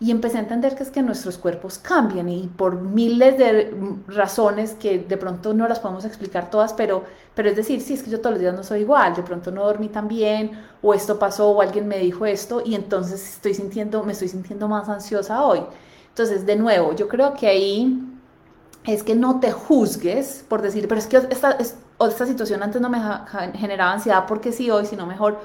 y 0.02 0.10
empecé 0.10 0.38
a 0.38 0.40
entender 0.40 0.74
que 0.74 0.82
es 0.82 0.90
que 0.90 1.02
nuestros 1.02 1.36
cuerpos 1.36 1.78
cambian 1.78 2.30
y 2.30 2.46
por 2.46 2.80
miles 2.80 3.36
de 3.36 3.74
razones 4.08 4.72
que 4.72 4.98
de 4.98 5.16
pronto 5.18 5.52
no 5.52 5.68
las 5.68 5.78
podemos 5.78 6.06
explicar 6.06 6.48
todas, 6.48 6.72
pero, 6.72 7.04
pero 7.34 7.50
es 7.50 7.56
decir, 7.56 7.82
sí, 7.82 7.92
es 7.94 8.02
que 8.02 8.10
yo 8.10 8.18
todos 8.20 8.32
los 8.32 8.40
días 8.40 8.54
no 8.54 8.64
soy 8.64 8.80
igual, 8.80 9.14
de 9.14 9.22
pronto 9.22 9.50
no 9.50 9.62
dormí 9.62 9.88
tan 9.88 10.08
bien 10.08 10.52
o 10.80 10.94
esto 10.94 11.18
pasó 11.18 11.50
o 11.50 11.60
alguien 11.60 11.86
me 11.86 11.98
dijo 11.98 12.24
esto 12.24 12.62
y 12.64 12.74
entonces 12.74 13.34
estoy 13.34 13.52
sintiendo, 13.52 14.02
me 14.02 14.12
estoy 14.12 14.28
sintiendo 14.28 14.68
más 14.68 14.88
ansiosa 14.88 15.44
hoy. 15.44 15.60
Entonces, 16.08 16.46
de 16.46 16.56
nuevo, 16.56 16.94
yo 16.94 17.06
creo 17.06 17.34
que 17.34 17.46
ahí 17.46 18.02
es 18.84 19.02
que 19.02 19.14
no 19.14 19.38
te 19.38 19.52
juzgues 19.52 20.44
por 20.48 20.62
decir, 20.62 20.88
pero 20.88 20.98
es 20.98 21.06
que 21.06 21.18
esta, 21.18 21.58
esta 21.58 22.26
situación 22.26 22.62
antes 22.62 22.80
no 22.80 22.88
me 22.88 22.98
generaba 23.54 23.92
ansiedad 23.92 24.24
porque 24.26 24.50
sí 24.52 24.70
hoy, 24.70 24.86
sino 24.86 25.06
mejor 25.06 25.38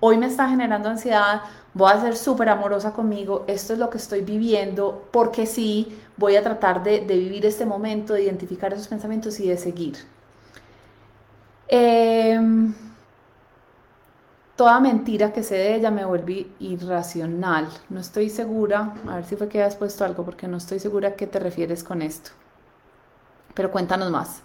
hoy 0.00 0.18
me 0.18 0.26
está 0.26 0.48
generando 0.48 0.88
ansiedad, 0.88 1.42
voy 1.74 1.92
a 1.92 2.00
ser 2.00 2.16
súper 2.16 2.48
amorosa 2.48 2.92
conmigo, 2.92 3.44
esto 3.46 3.72
es 3.72 3.78
lo 3.78 3.90
que 3.90 3.98
estoy 3.98 4.22
viviendo, 4.22 5.08
porque 5.10 5.46
sí, 5.46 5.98
voy 6.16 6.36
a 6.36 6.42
tratar 6.42 6.82
de, 6.82 7.00
vivir 7.00 7.46
este 7.46 7.66
momento, 7.66 8.14
de 8.14 8.22
identificar 8.22 8.72
esos 8.72 8.88
pensamientos 8.88 9.38
y 9.40 9.48
de 9.48 9.56
seguir. 9.56 9.96
Em, 11.68 12.74
toda 14.56 14.80
mentira 14.80 15.32
que 15.32 15.42
sé 15.42 15.54
de 15.56 15.74
ella 15.76 15.90
me 15.90 16.04
vuelve 16.04 16.48
irracional. 16.58 17.68
No 17.90 18.00
estoy 18.00 18.30
segura, 18.30 18.94
a 19.06 19.16
ver 19.16 19.24
si 19.24 19.36
fue 19.36 19.48
que 19.48 19.62
has 19.62 19.76
puesto 19.76 20.04
algo, 20.04 20.24
porque 20.24 20.48
no 20.48 20.56
estoy 20.56 20.78
segura 20.80 21.10
a 21.10 21.14
qué 21.14 21.26
te 21.26 21.38
refieres 21.38 21.84
con 21.84 22.02
esto. 22.02 22.30
Pero 23.54 23.70
cuéntanos 23.70 24.10
más. 24.10 24.42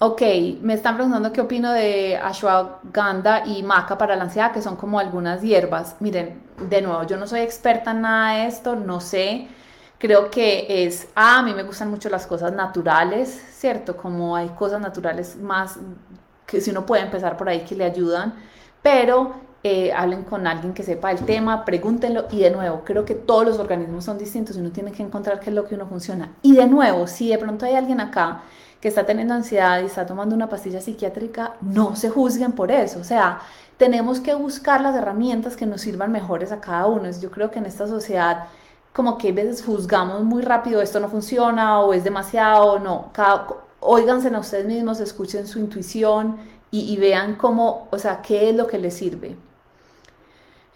Ok, 0.00 0.22
me 0.60 0.74
están 0.74 0.96
preguntando 0.96 1.32
qué 1.32 1.40
opino 1.40 1.72
de 1.72 2.16
ashwagandha 2.16 3.46
y 3.46 3.62
maca 3.62 3.96
para 3.96 4.16
la 4.16 4.24
ansiedad, 4.24 4.52
que 4.52 4.60
son 4.60 4.76
como 4.76 4.98
algunas 4.98 5.40
hierbas. 5.40 5.96
Miren, 6.00 6.42
de 6.68 6.82
nuevo, 6.82 7.04
yo 7.04 7.16
no 7.16 7.26
soy 7.26 7.40
experta 7.40 7.92
en 7.92 8.00
nada 8.02 8.36
de 8.38 8.46
esto, 8.48 8.74
no 8.74 9.00
sé. 9.00 9.48
Creo 9.98 10.30
que 10.30 10.84
es, 10.84 11.08
ah, 11.14 11.38
a 11.38 11.42
mí 11.42 11.54
me 11.54 11.62
gustan 11.62 11.90
mucho 11.90 12.08
las 12.10 12.26
cosas 12.26 12.52
naturales, 12.52 13.30
¿cierto? 13.52 13.96
Como 13.96 14.34
hay 14.36 14.48
cosas 14.48 14.80
naturales 14.80 15.36
más 15.36 15.78
que 16.46 16.60
si 16.60 16.70
uno 16.70 16.84
puede 16.84 17.02
empezar 17.02 17.36
por 17.36 17.48
ahí 17.48 17.60
que 17.60 17.76
le 17.76 17.84
ayudan, 17.84 18.34
pero 18.82 19.34
eh, 19.62 19.92
hablen 19.92 20.24
con 20.24 20.46
alguien 20.46 20.74
que 20.74 20.82
sepa 20.82 21.12
el 21.12 21.20
tema, 21.20 21.64
pregúntenlo 21.64 22.26
y 22.30 22.40
de 22.40 22.50
nuevo, 22.50 22.82
creo 22.84 23.04
que 23.04 23.14
todos 23.14 23.46
los 23.46 23.58
organismos 23.58 24.04
son 24.04 24.18
distintos 24.18 24.56
y 24.56 24.60
uno 24.60 24.70
tiene 24.70 24.92
que 24.92 25.02
encontrar 25.02 25.40
qué 25.40 25.50
es 25.50 25.56
lo 25.56 25.64
que 25.66 25.76
uno 25.76 25.86
funciona. 25.86 26.34
Y 26.42 26.54
de 26.56 26.66
nuevo, 26.66 27.06
si 27.06 27.28
de 27.30 27.38
pronto 27.38 27.64
hay 27.64 27.74
alguien 27.74 28.00
acá 28.00 28.42
que 28.84 28.88
está 28.88 29.06
teniendo 29.06 29.32
ansiedad 29.32 29.80
y 29.80 29.86
está 29.86 30.04
tomando 30.04 30.34
una 30.36 30.50
pastilla 30.50 30.78
psiquiátrica, 30.78 31.54
no 31.62 31.96
se 31.96 32.10
juzguen 32.10 32.52
por 32.52 32.70
eso. 32.70 32.98
O 32.98 33.04
sea, 33.04 33.40
tenemos 33.78 34.20
que 34.20 34.34
buscar 34.34 34.82
las 34.82 34.94
herramientas 34.94 35.56
que 35.56 35.64
nos 35.64 35.80
sirvan 35.80 36.12
mejores 36.12 36.52
a 36.52 36.60
cada 36.60 36.84
uno. 36.84 37.08
Yo 37.18 37.30
creo 37.30 37.50
que 37.50 37.60
en 37.60 37.64
esta 37.64 37.86
sociedad 37.86 38.44
como 38.92 39.16
que 39.16 39.30
a 39.30 39.32
veces 39.32 39.64
juzgamos 39.64 40.22
muy 40.24 40.42
rápido, 40.42 40.82
esto 40.82 41.00
no 41.00 41.08
funciona 41.08 41.80
o 41.80 41.94
es 41.94 42.04
demasiado, 42.04 42.78
no. 42.78 43.08
Cada, 43.14 43.46
óiganse 43.80 44.28
a 44.28 44.38
ustedes 44.38 44.66
mismos, 44.66 45.00
escuchen 45.00 45.46
su 45.46 45.60
intuición 45.60 46.36
y, 46.70 46.80
y 46.92 46.98
vean 46.98 47.36
cómo, 47.36 47.88
o 47.90 47.98
sea, 47.98 48.20
qué 48.20 48.50
es 48.50 48.54
lo 48.54 48.66
que 48.66 48.76
les 48.78 48.92
sirve. 48.92 49.34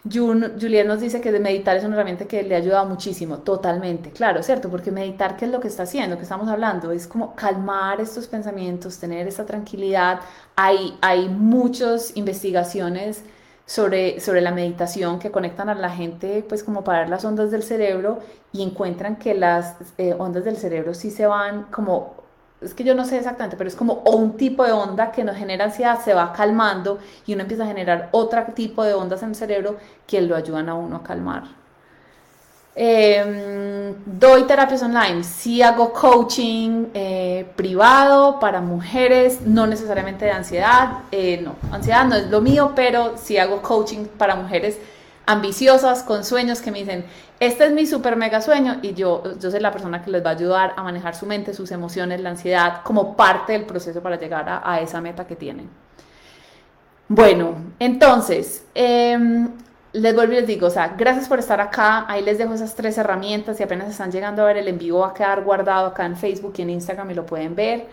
Juliet 0.03 0.87
nos 0.87 1.01
dice 1.01 1.19
que 1.19 1.29
meditar 1.39 1.75
es 1.75 1.83
una 1.83 1.95
herramienta 1.95 2.25
que 2.25 2.41
le 2.43 2.55
ha 2.55 2.59
ayudado 2.59 2.85
muchísimo, 2.85 3.39
totalmente, 3.39 4.11
claro, 4.11 4.41
¿cierto? 4.43 4.69
Porque 4.69 4.91
meditar, 4.91 5.35
¿qué 5.35 5.45
es 5.45 5.51
lo 5.51 5.59
que 5.59 5.67
está 5.67 5.83
haciendo? 5.83 6.15
¿Qué 6.15 6.23
estamos 6.23 6.47
hablando? 6.47 6.91
Es 6.91 7.05
como 7.05 7.35
calmar 7.35 7.99
estos 7.99 8.27
pensamientos, 8.27 8.97
tener 8.97 9.27
esta 9.27 9.45
tranquilidad. 9.45 10.21
Hay, 10.55 10.97
hay 11.01 11.27
muchas 11.27 12.15
investigaciones 12.15 13.23
sobre, 13.65 14.21
sobre 14.21 14.39
la 14.41 14.51
meditación 14.51 15.19
que 15.19 15.31
conectan 15.31 15.67
a 15.69 15.75
la 15.75 15.89
gente, 15.89 16.45
pues 16.47 16.63
como 16.63 16.83
para 16.83 16.99
ver 17.01 17.09
las 17.09 17.25
ondas 17.25 17.51
del 17.51 17.63
cerebro 17.63 18.19
y 18.53 18.63
encuentran 18.63 19.17
que 19.17 19.33
las 19.33 19.75
eh, 19.97 20.15
ondas 20.17 20.45
del 20.45 20.55
cerebro 20.55 20.93
sí 20.93 21.11
se 21.11 21.27
van 21.27 21.63
como 21.65 22.15
es 22.61 22.73
que 22.73 22.83
yo 22.83 22.93
no 22.93 23.05
sé 23.05 23.17
exactamente, 23.17 23.55
pero 23.55 23.69
es 23.69 23.75
como 23.75 24.03
un 24.05 24.35
tipo 24.35 24.65
de 24.65 24.71
onda 24.71 25.11
que 25.11 25.23
nos 25.23 25.37
genera 25.37 25.65
ansiedad, 25.65 25.99
se 26.03 26.13
va 26.13 26.33
calmando 26.33 26.99
y 27.25 27.33
uno 27.33 27.43
empieza 27.43 27.63
a 27.63 27.67
generar 27.67 28.09
otro 28.11 28.43
tipo 28.53 28.83
de 28.83 28.93
ondas 28.93 29.23
en 29.23 29.29
el 29.29 29.35
cerebro 29.35 29.77
que 30.05 30.21
lo 30.21 30.35
ayudan 30.35 30.67
a 30.67 30.75
uno 30.75 30.97
a 30.97 31.03
calmar. 31.03 31.43
Em, 32.75 33.93
doy 34.05 34.43
terapias 34.43 34.81
online, 34.83 35.23
sí 35.23 35.61
hago 35.61 35.91
coaching 35.91 36.85
eh, 36.93 37.45
privado 37.55 38.39
para 38.39 38.61
mujeres, 38.61 39.41
no 39.41 39.67
necesariamente 39.67 40.25
de 40.25 40.31
ansiedad, 40.31 40.99
eh, 41.11 41.41
no, 41.43 41.55
ansiedad 41.73 42.05
no 42.05 42.15
es 42.15 42.29
lo 42.29 42.41
mío, 42.41 42.73
pero 42.75 43.17
sí 43.17 43.37
hago 43.37 43.61
coaching 43.61 44.05
para 44.05 44.35
mujeres 44.35 44.77
ambiciosas, 45.29 46.01
con 46.01 46.23
sueños 46.23 46.59
que 46.59 46.71
me 46.71 46.79
dicen, 46.79 47.05
este 47.39 47.65
es 47.65 47.71
mi 47.71 47.85
super 47.85 48.15
mega 48.15 48.41
sueño 48.41 48.79
y 48.81 48.95
yo, 48.95 49.23
yo 49.39 49.51
soy 49.51 49.59
la 49.59 49.71
persona 49.71 50.01
que 50.01 50.09
les 50.09 50.25
va 50.25 50.31
a 50.31 50.33
ayudar 50.33 50.73
a 50.75 50.81
manejar 50.81 51.15
su 51.15 51.27
mente, 51.27 51.53
sus 51.53 51.71
emociones, 51.71 52.19
la 52.19 52.31
ansiedad, 52.31 52.81
como 52.83 53.15
parte 53.15 53.53
del 53.53 53.65
proceso 53.65 54.01
para 54.01 54.17
llegar 54.17 54.61
a, 54.63 54.81
esa 54.81 55.01
meta 55.01 55.27
que 55.27 55.35
tienen. 55.35 55.69
Bueno, 57.07 57.55
entonces, 57.77 58.65
em, 58.73 59.49
les 59.93 60.15
vuelvo 60.15 60.33
y 60.33 60.37
les 60.37 60.47
digo, 60.47 60.67
o 60.67 60.71
sea, 60.71 60.95
gracias 60.97 61.27
por 61.27 61.37
estar 61.37 61.61
acá. 61.61 62.05
Ahí 62.07 62.23
les 62.23 62.39
dejo 62.39 62.53
esas 62.55 62.73
tres 62.75 62.97
herramientas. 62.97 63.59
y 63.59 63.63
apenas 63.63 63.89
están 63.89 64.11
llegando 64.11 64.41
a 64.41 64.45
ver 64.45 64.57
el 64.57 64.67
en 64.67 64.79
vivo, 64.79 64.99
va 64.99 65.09
a 65.09 65.13
quedar 65.13 65.43
guardado 65.43 65.87
acá 65.87 66.05
en 66.05 66.15
Facebook 66.17 66.53
y 66.57 66.63
en 66.63 66.71
Instagram 66.71 67.11
y 67.11 67.13
lo 67.13 67.25
pueden 67.25 67.55
ver. 67.55 67.87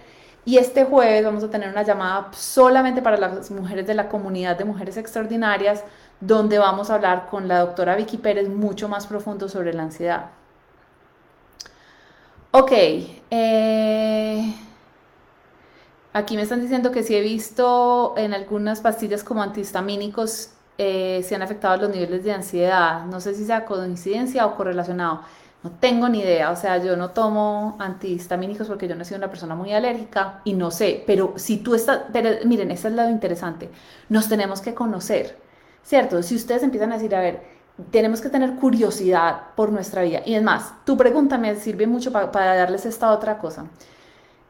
Y 0.46 0.59
este 0.59 0.85
jueves 0.85 1.25
vamos 1.25 1.42
a 1.42 1.51
tener 1.51 1.68
una 1.68 1.83
llamada 1.83 2.29
solamente 2.33 3.03
para 3.03 3.16
las 3.16 3.51
mujeres 3.51 3.87
de 3.87 3.94
la 3.94 4.09
comunidad 4.09 4.57
de 4.57 4.64
mujeres 4.64 4.96
extraordinarias 4.96 5.83
donde 6.20 6.59
vamos 6.59 6.90
a 6.90 6.94
hablar 6.94 7.26
con 7.31 7.48
la 7.48 7.61
doctora 7.61 7.96
Vicky 7.96 8.16
Pérez 8.18 8.48
mucho 8.48 8.88
más 8.88 9.07
profundo 9.07 9.48
sobre 9.48 9.72
la 9.74 9.83
ansiedad. 9.83 10.31
Ok, 12.52 12.72
eh, 13.31 14.55
aquí 16.12 16.37
me 16.37 16.42
están 16.42 16.61
diciendo 16.62 16.90
que 16.90 17.02
si 17.02 17.14
he 17.14 17.20
visto 17.20 18.14
en 18.16 18.33
algunas 18.33 18.81
pastillas 18.81 19.22
como 19.22 19.42
antihistamínicos 19.42 20.50
eh, 20.79 21.22
se 21.26 21.35
han 21.35 21.42
afectado 21.42 21.76
los 21.76 21.90
niveles 21.90 22.24
de 22.24 22.33
ansiedad. 22.33 23.05
No 23.07 23.20
sé 23.20 23.35
si 23.35 23.44
sea 23.44 23.64
coincidencia 23.64 24.46
o 24.46 24.57
correlacionado. 24.57 25.20
No 25.62 25.70
tengo 25.72 26.09
ni 26.09 26.20
idea, 26.20 26.50
o 26.50 26.57
sea, 26.57 26.79
yo 26.79 26.96
no 26.96 27.11
tomo 27.11 27.76
antihistamínicos 27.81 28.68
porque 28.68 28.87
yo 28.87 28.94
no 28.94 29.05
soy 29.05 29.16
una 29.16 29.29
persona 29.29 29.55
muy 29.55 29.72
alérgica 29.72 30.40
y 30.44 30.52
no 30.52 30.70
sé, 30.70 31.02
pero 31.07 31.35
si 31.37 31.59
tú 31.59 31.74
estás, 31.74 32.02
pero 32.12 32.31
miren, 32.44 32.70
ese 32.70 32.81
es 32.81 32.85
el 32.92 32.96
lado 32.96 33.11
interesante, 33.11 33.70
nos 34.09 34.29
tenemos 34.29 34.61
que 34.61 34.74
conocer. 34.74 35.45
¿Cierto? 35.87 36.22
Si 36.22 36.35
ustedes 36.35 36.62
empiezan 36.64 36.90
a 36.90 36.96
decir, 36.96 37.14
a 37.14 37.20
ver, 37.20 37.42
tenemos 37.90 38.20
que 38.20 38.29
tener 38.29 38.57
curiosidad 38.57 39.55
por 39.55 39.70
nuestra 39.70 40.03
vida. 40.03 40.22
Y 40.27 40.35
es 40.35 40.42
más, 40.42 40.75
tu 40.85 40.96
pregunta 40.96 41.38
me 41.38 41.55
sirve 41.57 41.87
mucho 41.87 42.11
para 42.12 42.57
darles 42.57 42.87
esta 42.87 43.12
otra 43.12 43.38
cosa. 43.38 43.66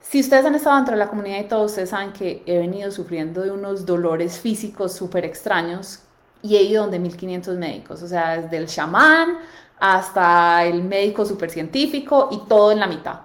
Si 0.00 0.20
ustedes 0.20 0.46
han 0.46 0.54
estado 0.54 0.76
dentro 0.76 0.94
de 0.94 1.00
la 1.00 1.08
comunidad 1.08 1.40
y 1.40 1.48
todos 1.48 1.72
ustedes 1.72 1.90
saben 1.90 2.12
que 2.12 2.42
he 2.46 2.58
venido 2.58 2.90
sufriendo 2.90 3.42
de 3.42 3.50
unos 3.50 3.84
dolores 3.84 4.38
físicos 4.38 4.94
súper 4.94 5.24
extraños 5.24 6.00
y 6.42 6.56
he 6.56 6.62
ido 6.62 6.82
donde 6.82 7.00
1500 7.00 7.56
médicos, 7.56 8.02
o 8.02 8.08
sea, 8.08 8.40
desde 8.40 8.56
el 8.56 8.66
chamán 8.66 9.38
hasta 9.78 10.64
el 10.64 10.84
médico 10.84 11.26
súper 11.26 11.50
científico 11.50 12.28
y 12.30 12.48
todo 12.48 12.72
en 12.72 12.80
la 12.80 12.86
mitad. 12.86 13.20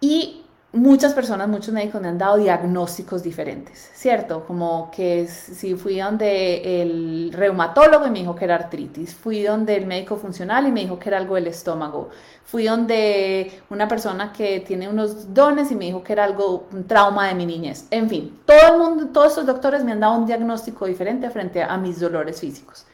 Y 0.00 0.44
muchas 0.72 1.14
personas, 1.14 1.48
muchos 1.48 1.72
médicos 1.72 2.00
me 2.00 2.08
han 2.08 2.18
dado 2.18 2.36
diagnósticos 2.36 3.22
diferentes, 3.22 3.90
¿cierto? 3.94 4.44
Como 4.46 4.90
que 4.90 5.26
si 5.26 5.74
fui 5.76 5.98
donde 5.98 6.82
el 6.82 7.32
reumatólogo 7.32 8.06
y 8.06 8.10
me 8.10 8.18
dijo 8.20 8.34
que 8.34 8.44
era 8.44 8.56
artritis, 8.56 9.14
fui 9.14 9.42
donde 9.42 9.76
el 9.76 9.86
médico 9.86 10.16
funcional 10.16 10.66
y 10.66 10.72
me 10.72 10.80
dijo 10.80 10.98
que 10.98 11.08
era 11.08 11.18
algo 11.18 11.36
del 11.36 11.46
estómago, 11.46 12.10
fui 12.44 12.64
donde 12.64 13.62
una 13.70 13.88
persona 13.88 14.32
que 14.32 14.60
tiene 14.60 14.88
unos 14.88 15.32
dones 15.32 15.70
y 15.70 15.74
me 15.74 15.86
dijo 15.86 16.02
que 16.02 16.12
era 16.12 16.24
algo, 16.24 16.68
un 16.72 16.86
trauma 16.86 17.28
de 17.28 17.34
mi 17.34 17.46
niñez. 17.46 17.86
En 17.90 18.08
fin, 18.08 18.38
todo 18.44 18.74
el 18.74 18.78
mundo, 18.78 19.06
todos 19.12 19.28
estos 19.28 19.46
doctores 19.46 19.84
me 19.84 19.92
han 19.92 20.00
dado 20.00 20.18
un 20.18 20.26
diagnóstico 20.26 20.86
diferente 20.86 21.30
frente 21.30 21.62
a 21.62 21.76
mis 21.78 21.98
dolores 21.98 22.40
físicos. 22.40 22.84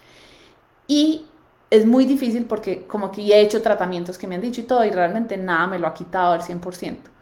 Y 0.87 1.27
es 1.71 1.87
muy 1.87 2.05
difícil 2.05 2.45
porque 2.45 2.87
como 2.87 3.11
que 3.11 3.23
he 3.23 3.41
hecho 3.41 3.63
tratamientos 3.63 4.17
que 4.19 4.29
me 4.29 4.37
han 4.37 4.41
dicho 4.41 4.61
y 4.61 4.65
todo 4.65 4.85
y 4.85 4.91
realmente 4.91 5.37
nada 5.37 5.67
me 5.67 5.79
lo 5.79 5.89
ha 5.89 5.95
quitado 5.95 6.33
al 6.33 6.43
100%. 6.43 7.14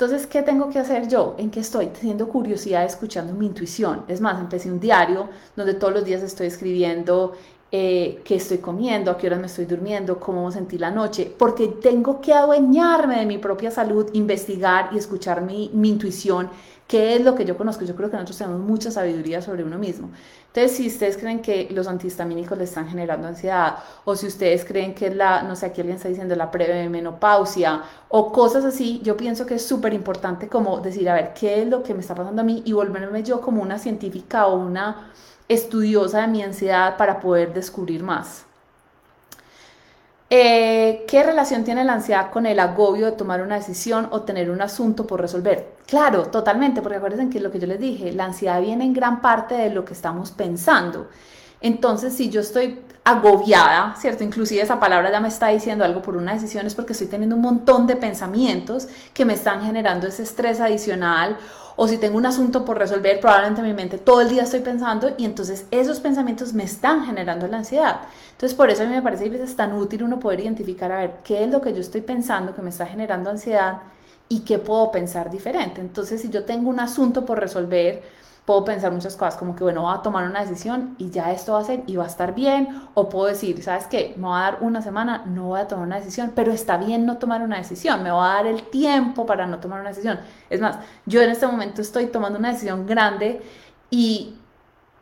Entonces, 0.00 0.28
¿qué 0.28 0.42
tengo 0.42 0.70
que 0.70 0.78
hacer 0.78 1.08
yo? 1.08 1.34
¿En 1.38 1.50
qué 1.50 1.58
estoy? 1.58 1.88
Teniendo 1.88 2.28
curiosidad, 2.28 2.84
escuchando 2.84 3.32
mi 3.32 3.46
intuición. 3.46 4.04
Es 4.06 4.20
más, 4.20 4.38
empecé 4.38 4.70
un 4.70 4.78
diario 4.78 5.28
donde 5.56 5.74
todos 5.74 5.92
los 5.92 6.04
días 6.04 6.22
estoy 6.22 6.46
escribiendo 6.46 7.32
eh, 7.70 8.22
qué 8.24 8.36
estoy 8.36 8.58
comiendo, 8.58 9.10
a 9.10 9.18
qué 9.18 9.26
horas 9.26 9.40
me 9.40 9.46
estoy 9.46 9.66
durmiendo, 9.66 10.18
cómo 10.18 10.50
sentí 10.50 10.78
la 10.78 10.90
noche, 10.90 11.32
porque 11.36 11.68
tengo 11.68 12.20
que 12.20 12.32
adueñarme 12.32 13.18
de 13.18 13.26
mi 13.26 13.38
propia 13.38 13.70
salud, 13.70 14.08
investigar 14.12 14.90
y 14.92 14.98
escuchar 14.98 15.42
mi, 15.42 15.70
mi 15.74 15.90
intuición 15.90 16.50
¿Qué 16.88 17.16
es 17.16 17.22
lo 17.22 17.34
que 17.34 17.44
yo 17.44 17.54
conozco? 17.58 17.84
Yo 17.84 17.94
creo 17.94 18.08
que 18.08 18.16
nosotros 18.16 18.38
tenemos 18.38 18.60
mucha 18.62 18.90
sabiduría 18.90 19.42
sobre 19.42 19.62
uno 19.62 19.78
mismo. 19.78 20.08
Entonces, 20.46 20.74
si 20.74 20.86
ustedes 20.86 21.18
creen 21.18 21.42
que 21.42 21.68
los 21.70 21.86
antihistamínicos 21.86 22.56
le 22.56 22.64
están 22.64 22.88
generando 22.88 23.28
ansiedad, 23.28 23.76
o 24.06 24.16
si 24.16 24.26
ustedes 24.26 24.64
creen 24.64 24.94
que 24.94 25.08
es 25.08 25.14
la, 25.14 25.42
no 25.42 25.54
sé, 25.54 25.66
aquí 25.66 25.82
alguien 25.82 25.98
está 25.98 26.08
diciendo 26.08 26.34
la 26.34 26.50
premenopausia, 26.50 27.82
o 28.08 28.32
cosas 28.32 28.64
así, 28.64 29.02
yo 29.04 29.18
pienso 29.18 29.44
que 29.44 29.56
es 29.56 29.66
súper 29.66 29.92
importante 29.92 30.48
como 30.48 30.80
decir, 30.80 31.10
a 31.10 31.14
ver, 31.14 31.34
¿qué 31.34 31.60
es 31.60 31.68
lo 31.68 31.82
que 31.82 31.92
me 31.92 32.00
está 32.00 32.14
pasando 32.14 32.40
a 32.40 32.44
mí? 32.44 32.62
Y 32.64 32.72
volverme 32.72 33.22
yo 33.22 33.42
como 33.42 33.60
una 33.60 33.78
científica 33.78 34.46
o 34.46 34.56
una 34.56 35.10
estudiosa 35.48 36.20
de 36.20 36.28
mi 36.28 36.42
ansiedad 36.42 36.96
para 36.96 37.20
poder 37.20 37.52
descubrir 37.52 38.02
más. 38.02 38.44
Eh, 40.30 41.06
¿Qué 41.08 41.22
relación 41.22 41.64
tiene 41.64 41.84
la 41.84 41.94
ansiedad 41.94 42.30
con 42.30 42.44
el 42.44 42.60
agobio 42.60 43.06
de 43.06 43.12
tomar 43.12 43.40
una 43.40 43.54
decisión 43.54 44.08
o 44.10 44.22
tener 44.22 44.50
un 44.50 44.60
asunto 44.60 45.06
por 45.06 45.22
resolver? 45.22 45.76
Claro, 45.86 46.26
totalmente, 46.26 46.82
porque 46.82 46.98
acuérdense 46.98 47.32
que 47.32 47.40
lo 47.40 47.50
que 47.50 47.58
yo 47.58 47.66
les 47.66 47.80
dije, 47.80 48.12
la 48.12 48.26
ansiedad 48.26 48.60
viene 48.60 48.84
en 48.84 48.92
gran 48.92 49.22
parte 49.22 49.54
de 49.54 49.70
lo 49.70 49.86
que 49.86 49.94
estamos 49.94 50.30
pensando. 50.30 51.08
Entonces, 51.62 52.12
si 52.14 52.28
yo 52.28 52.42
estoy 52.42 52.80
agobiada, 53.04 53.94
¿cierto? 53.98 54.22
Inclusive 54.22 54.60
esa 54.60 54.78
palabra 54.78 55.10
ya 55.10 55.18
me 55.18 55.28
está 55.28 55.48
diciendo 55.48 55.82
algo 55.82 56.02
por 56.02 56.14
una 56.14 56.34
decisión, 56.34 56.66
es 56.66 56.74
porque 56.74 56.92
estoy 56.92 57.08
teniendo 57.08 57.36
un 57.36 57.42
montón 57.42 57.86
de 57.86 57.96
pensamientos 57.96 58.86
que 59.14 59.24
me 59.24 59.32
están 59.32 59.62
generando 59.62 60.06
ese 60.06 60.24
estrés 60.24 60.60
adicional 60.60 61.38
o 61.80 61.86
si 61.86 61.96
tengo 61.96 62.18
un 62.18 62.26
asunto 62.26 62.64
por 62.64 62.76
resolver, 62.76 63.20
probablemente 63.20 63.60
en 63.60 63.68
mi 63.68 63.72
mente 63.72 63.98
todo 63.98 64.20
el 64.20 64.28
día 64.28 64.42
estoy 64.42 64.58
pensando 64.60 65.14
y 65.16 65.24
entonces 65.24 65.64
esos 65.70 66.00
pensamientos 66.00 66.52
me 66.52 66.64
están 66.64 67.06
generando 67.06 67.46
la 67.46 67.58
ansiedad. 67.58 68.00
Entonces 68.32 68.56
por 68.56 68.68
eso 68.68 68.82
a 68.82 68.86
mí 68.86 68.92
me 68.92 69.00
parece 69.00 69.30
que 69.30 69.40
es 69.40 69.54
tan 69.54 69.72
útil 69.74 70.02
uno 70.02 70.18
poder 70.18 70.40
identificar, 70.40 70.90
a 70.90 70.98
ver, 70.98 71.12
qué 71.22 71.44
es 71.44 71.50
lo 71.50 71.60
que 71.60 71.72
yo 71.72 71.80
estoy 71.80 72.00
pensando 72.00 72.52
que 72.52 72.62
me 72.62 72.70
está 72.70 72.84
generando 72.84 73.30
ansiedad 73.30 73.82
y 74.28 74.40
qué 74.40 74.58
puedo 74.58 74.90
pensar 74.90 75.30
diferente. 75.30 75.80
Entonces 75.80 76.20
si 76.20 76.30
yo 76.30 76.44
tengo 76.44 76.68
un 76.68 76.80
asunto 76.80 77.24
por 77.24 77.38
resolver, 77.38 78.02
puedo 78.48 78.64
pensar 78.64 78.90
muchas 78.92 79.14
cosas, 79.14 79.36
como 79.36 79.54
que, 79.54 79.62
bueno, 79.62 79.82
voy 79.82 79.94
a 79.94 80.00
tomar 80.00 80.26
una 80.26 80.40
decisión 80.40 80.94
y 80.96 81.10
ya 81.10 81.32
esto 81.32 81.52
va 81.52 81.60
a 81.60 81.64
ser 81.64 81.82
y 81.86 81.96
va 81.96 82.04
a 82.04 82.06
estar 82.06 82.34
bien, 82.34 82.80
o 82.94 83.10
puedo 83.10 83.26
decir, 83.26 83.62
¿sabes 83.62 83.86
qué? 83.88 84.14
Me 84.16 84.26
voy 84.26 84.38
a 84.38 84.40
dar 84.40 84.58
una 84.62 84.80
semana, 84.80 85.22
no 85.26 85.48
voy 85.48 85.60
a 85.60 85.68
tomar 85.68 85.84
una 85.84 85.96
decisión, 85.96 86.32
pero 86.34 86.50
está 86.50 86.78
bien 86.78 87.04
no 87.04 87.18
tomar 87.18 87.42
una 87.42 87.58
decisión, 87.58 88.02
me 88.02 88.10
voy 88.10 88.24
a 88.24 88.32
dar 88.32 88.46
el 88.46 88.62
tiempo 88.62 89.26
para 89.26 89.46
no 89.46 89.58
tomar 89.58 89.80
una 89.80 89.90
decisión. 89.90 90.18
Es 90.48 90.62
más, 90.62 90.78
yo 91.04 91.20
en 91.20 91.28
este 91.28 91.46
momento 91.46 91.82
estoy 91.82 92.06
tomando 92.06 92.38
una 92.38 92.48
decisión 92.48 92.86
grande 92.86 93.42
y 93.90 94.37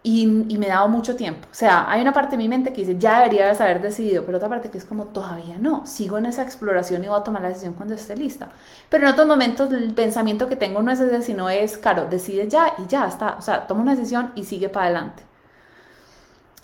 y, 0.06 0.26
me 0.26 0.66
he 0.66 0.68
dado 0.68 0.88
mucho 0.88 1.16
tiempo. 1.16 1.48
O 1.50 1.54
sea, 1.54 1.90
hay 1.90 2.00
una 2.00 2.12
parte 2.12 2.36
de 2.36 2.36
mi 2.36 2.48
mente 2.48 2.72
que 2.72 2.82
dice, 2.82 2.96
ya 2.96 3.18
debería 3.18 3.50
haber 3.50 3.82
decidido, 3.82 4.24
pero 4.24 4.38
otra 4.38 4.48
parte 4.48 4.70
que 4.70 4.78
es 4.78 4.84
como, 4.84 5.06
todavía 5.06 5.56
no, 5.58 5.84
sigo 5.84 6.16
en 6.16 6.26
esa 6.26 6.42
exploración 6.42 7.02
y 7.02 7.08
voy 7.08 7.18
a 7.18 7.24
tomar 7.24 7.42
la 7.42 7.48
decisión 7.48 7.74
cuando 7.74 7.94
esté 7.94 8.16
lista. 8.16 8.50
Pero 8.88 9.04
en 9.06 9.12
otros 9.12 9.26
momentos 9.26 9.72
el 9.72 9.92
pensamiento 9.94 10.46
que 10.48 10.54
tengo 10.54 10.80
no 10.80 10.92
es 10.92 11.00
ese, 11.00 11.22
sino 11.22 11.50
es, 11.50 11.76
claro, 11.76 12.06
decide 12.08 12.46
ya 12.48 12.74
y 12.78 12.86
ya 12.86 13.08
está. 13.08 13.34
O 13.36 13.42
sea, 13.42 13.66
toma 13.66 13.82
una 13.82 13.96
decisión 13.96 14.30
y 14.36 14.44
sigue 14.44 14.68
para 14.68 14.86
adelante. 14.86 15.25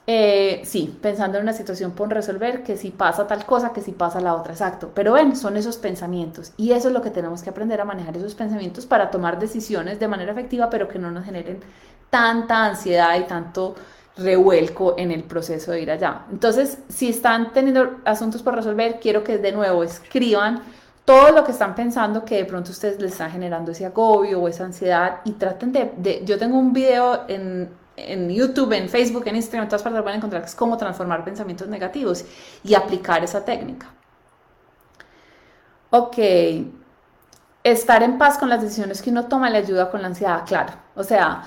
Eh, 0.07 0.63
sí, 0.65 0.99
pensando 1.01 1.39
en 1.39 1.45
una 1.45 1.53
situación 1.53 1.93
por 1.93 2.09
resolver, 2.09 2.65
que 2.65 2.77
si 2.77 2.91
pasa 2.91 3.27
tal 3.29 3.47
cosa, 3.47 3.73
que 3.73 3.81
si 3.81 3.93
pasa 3.93 4.21
la 4.21 4.35
otra, 4.35 4.53
exacto. 4.53 4.91
Pero 4.95 5.13
ven, 5.13 5.37
son 5.37 5.57
esos 5.57 5.77
pensamientos 5.77 6.53
y 6.57 6.73
eso 6.73 6.89
es 6.89 6.95
lo 6.95 7.03
que 7.03 7.11
tenemos 7.11 7.43
que 7.43 7.51
aprender 7.51 7.81
a 7.81 7.85
manejar 7.85 8.17
esos 8.17 8.35
pensamientos 8.35 8.85
para 8.85 9.11
tomar 9.11 9.39
decisiones 9.39 10.01
de 10.01 10.09
manera 10.09 10.33
efectiva, 10.33 10.69
pero 10.71 10.89
que 10.89 10.99
no 10.99 11.11
nos 11.13 11.25
generen 11.25 11.61
tanta 12.11 12.65
ansiedad 12.65 13.17
y 13.19 13.25
tanto 13.25 13.77
revuelco 14.17 14.97
en 14.99 15.13
el 15.13 15.23
proceso 15.23 15.73
de 15.73 15.83
ir 15.83 15.91
allá. 15.91 16.23
Entonces, 16.31 16.79
si 16.89 17.09
están 17.09 17.53
teniendo 17.53 18.01
asuntos 18.05 18.43
por 18.43 18.55
resolver, 18.55 18.99
quiero 19.01 19.23
que 19.25 19.39
de 19.39 19.53
nuevo 19.53 19.85
escriban 19.85 20.63
todo 21.05 21.31
lo 21.31 21.45
que 21.45 21.53
están 21.53 21.75
pensando 21.75 22.25
que 22.25 22.37
de 22.37 22.45
pronto 22.45 22.71
ustedes 22.71 23.01
les 23.01 23.13
están 23.13 23.31
generando 23.31 23.73
ese 23.73 23.87
agobio 23.87 24.41
o 24.41 24.49
esa 24.49 24.65
ansiedad 24.65 25.21
y 25.25 25.33
traten 25.33 25.73
de, 25.73 26.23
yo 26.25 26.39
tengo 26.39 26.59
un 26.59 26.73
video 26.73 27.25
en, 27.29 27.71
en, 27.97 28.31
YouTube, 28.31 28.73
en 28.73 28.89
Facebook, 28.89 29.25
en 29.27 29.37
Instagram, 29.37 29.65
en 29.65 29.69
todas 29.69 29.83
partes 29.83 30.03
van 30.05 30.15
a 30.15 30.17
encontrar 30.17 30.47
cómo 30.57 30.77
transformar 30.77 31.25
pensamientos 31.25 31.69
negativos 31.69 32.25
y 32.65 32.75
aplicar 32.75 33.23
esa 33.25 33.45
técnica. 33.45 33.89
Ok, 35.91 36.19
estar 37.63 38.03
en 38.03 38.19
paz 38.19 38.39
con 38.39 38.49
las 38.49 38.63
decisiones 38.63 39.03
que 39.03 39.11
uno 39.11 39.27
toma 39.27 39.51
le 39.51 39.59
ayuda 39.59 39.91
con 39.91 40.01
la 40.01 40.09
ansiedad, 40.09 40.45
claro. 40.47 40.73
O 40.95 41.05
sea, 41.05 41.45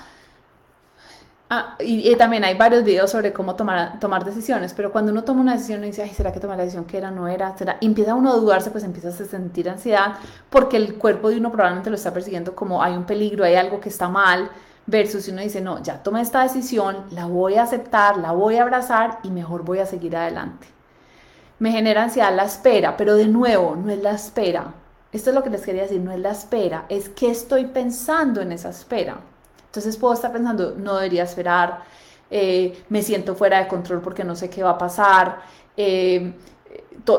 Ah, 1.48 1.76
y, 1.78 2.12
también 2.16 2.42
hay 2.42 2.56
varios 2.56 2.82
videos 2.82 3.08
sobre 3.08 3.32
cómo 3.32 3.54
tomar, 3.54 4.00
tomar 4.00 4.24
decisiones, 4.24 4.74
pero 4.74 4.90
cuando 4.90 5.12
uno 5.12 5.22
toma 5.22 5.42
una 5.42 5.52
decisión 5.52 5.84
y 5.84 5.88
dice, 5.88 6.02
ay, 6.02 6.10
¿será 6.10 6.32
que 6.32 6.40
tomar 6.40 6.56
la 6.56 6.64
decisión 6.64 6.86
que 6.86 6.98
era, 6.98 7.12
no 7.12 7.28
era? 7.28 7.56
¿Será? 7.56 7.76
empieza 7.80 8.16
uno 8.16 8.32
a 8.32 8.36
dudarse, 8.36 8.72
pues 8.72 8.82
empieza 8.82 9.10
a 9.10 9.12
sentir 9.12 9.70
ansiedad 9.70 10.16
porque 10.50 10.76
el 10.76 10.96
cuerpo 10.96 11.30
de 11.30 11.36
uno 11.36 11.52
probablemente 11.52 11.88
lo 11.88 11.94
está 11.94 12.12
persiguiendo 12.12 12.56
como 12.56 12.82
hay 12.82 12.94
un 12.96 13.04
peligro, 13.04 13.44
hay 13.44 13.54
algo 13.54 13.78
que 13.78 13.88
está 13.88 14.08
mal, 14.08 14.50
versus 14.86 15.24
si 15.24 15.30
uno 15.30 15.42
dice, 15.42 15.60
no, 15.60 15.82
ya 15.82 16.02
tomé 16.02 16.20
esta 16.20 16.42
decisión, 16.42 17.04
la 17.10 17.26
voy 17.26 17.56
a 17.56 17.64
aceptar, 17.64 18.18
la 18.18 18.32
voy 18.32 18.56
a 18.56 18.62
abrazar 18.62 19.18
y 19.22 19.30
mejor 19.30 19.64
voy 19.64 19.80
a 19.80 19.86
seguir 19.86 20.16
adelante. 20.16 20.66
Me 21.58 21.72
genera 21.72 22.04
ansiedad 22.04 22.34
la 22.34 22.44
espera, 22.44 22.96
pero 22.96 23.14
de 23.14 23.26
nuevo, 23.26 23.76
no 23.76 23.90
es 23.90 24.00
la 24.02 24.12
espera. 24.12 24.74
Esto 25.12 25.30
es 25.30 25.36
lo 25.36 25.42
que 25.42 25.50
les 25.50 25.62
quería 25.62 25.82
decir, 25.82 26.00
no 26.00 26.12
es 26.12 26.20
la 26.20 26.30
espera, 26.30 26.84
es 26.88 27.08
que 27.08 27.30
estoy 27.30 27.66
pensando 27.66 28.40
en 28.40 28.52
esa 28.52 28.70
espera. 28.70 29.18
Entonces 29.66 29.96
puedo 29.96 30.14
estar 30.14 30.32
pensando, 30.32 30.74
no 30.76 30.96
debería 30.96 31.24
esperar, 31.24 31.82
eh, 32.30 32.84
me 32.88 33.02
siento 33.02 33.34
fuera 33.34 33.58
de 33.58 33.68
control 33.68 34.00
porque 34.00 34.24
no 34.24 34.36
sé 34.36 34.50
qué 34.50 34.62
va 34.62 34.70
a 34.70 34.78
pasar, 34.78 35.40
eh, 35.76 36.34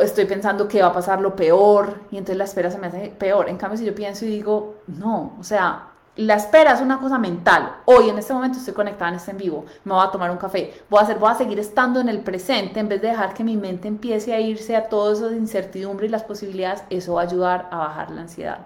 estoy 0.02 0.26
pensando 0.26 0.68
que 0.68 0.82
va 0.82 0.88
a 0.88 0.94
pasar 0.94 1.22
lo 1.22 1.36
peor 1.36 2.02
y 2.12 2.18
entonces 2.18 2.38
la 2.38 2.44
espera 2.44 2.70
se 2.72 2.78
me 2.78 2.88
hace 2.88 3.10
peor. 3.10 3.50
En 3.50 3.58
cambio, 3.58 3.78
si 3.78 3.86
yo 3.86 3.96
pienso 3.96 4.26
y 4.26 4.30
digo, 4.30 4.76
no, 4.88 5.36
o 5.40 5.44
sea, 5.44 5.88
la 6.18 6.36
espera 6.36 6.74
es 6.74 6.82
una 6.82 7.00
cosa 7.00 7.18
mental. 7.18 7.78
Hoy 7.86 8.10
en 8.10 8.18
este 8.18 8.34
momento 8.34 8.58
estoy 8.58 8.74
conectada 8.74 9.10
en 9.10 9.16
este 9.16 9.32
en 9.32 9.38
vivo, 9.38 9.66
me 9.84 9.94
voy 9.94 10.06
a 10.06 10.12
tomar 10.12 10.32
un 10.32 10.38
café, 10.38 10.74
voy 10.90 11.00
a 11.00 11.04
hacer, 11.04 11.20
voy 11.20 11.32
a 11.32 11.36
seguir 11.36 11.60
estando 11.60 12.00
en 12.00 12.10
el 12.10 12.20
presente 12.20 12.80
en 12.80 12.90
vez 12.90 13.02
de 13.02 13.10
dejar 13.10 13.34
que 13.34 13.44
mi 13.44 13.56
mente 13.56 13.88
empiece 13.88 14.34
a 14.34 14.40
irse 14.40 14.76
a 14.76 14.90
todo 14.90 15.14
eso 15.14 15.30
de 15.30 15.38
incertidumbre 15.38 16.08
y 16.08 16.10
las 16.10 16.24
posibilidades, 16.24 16.84
eso 16.90 17.16
va 17.16 17.22
a 17.22 17.26
ayudar 17.26 17.70
a 17.72 17.78
bajar 17.78 18.12
la 18.12 18.22
ansiedad. 18.22 18.60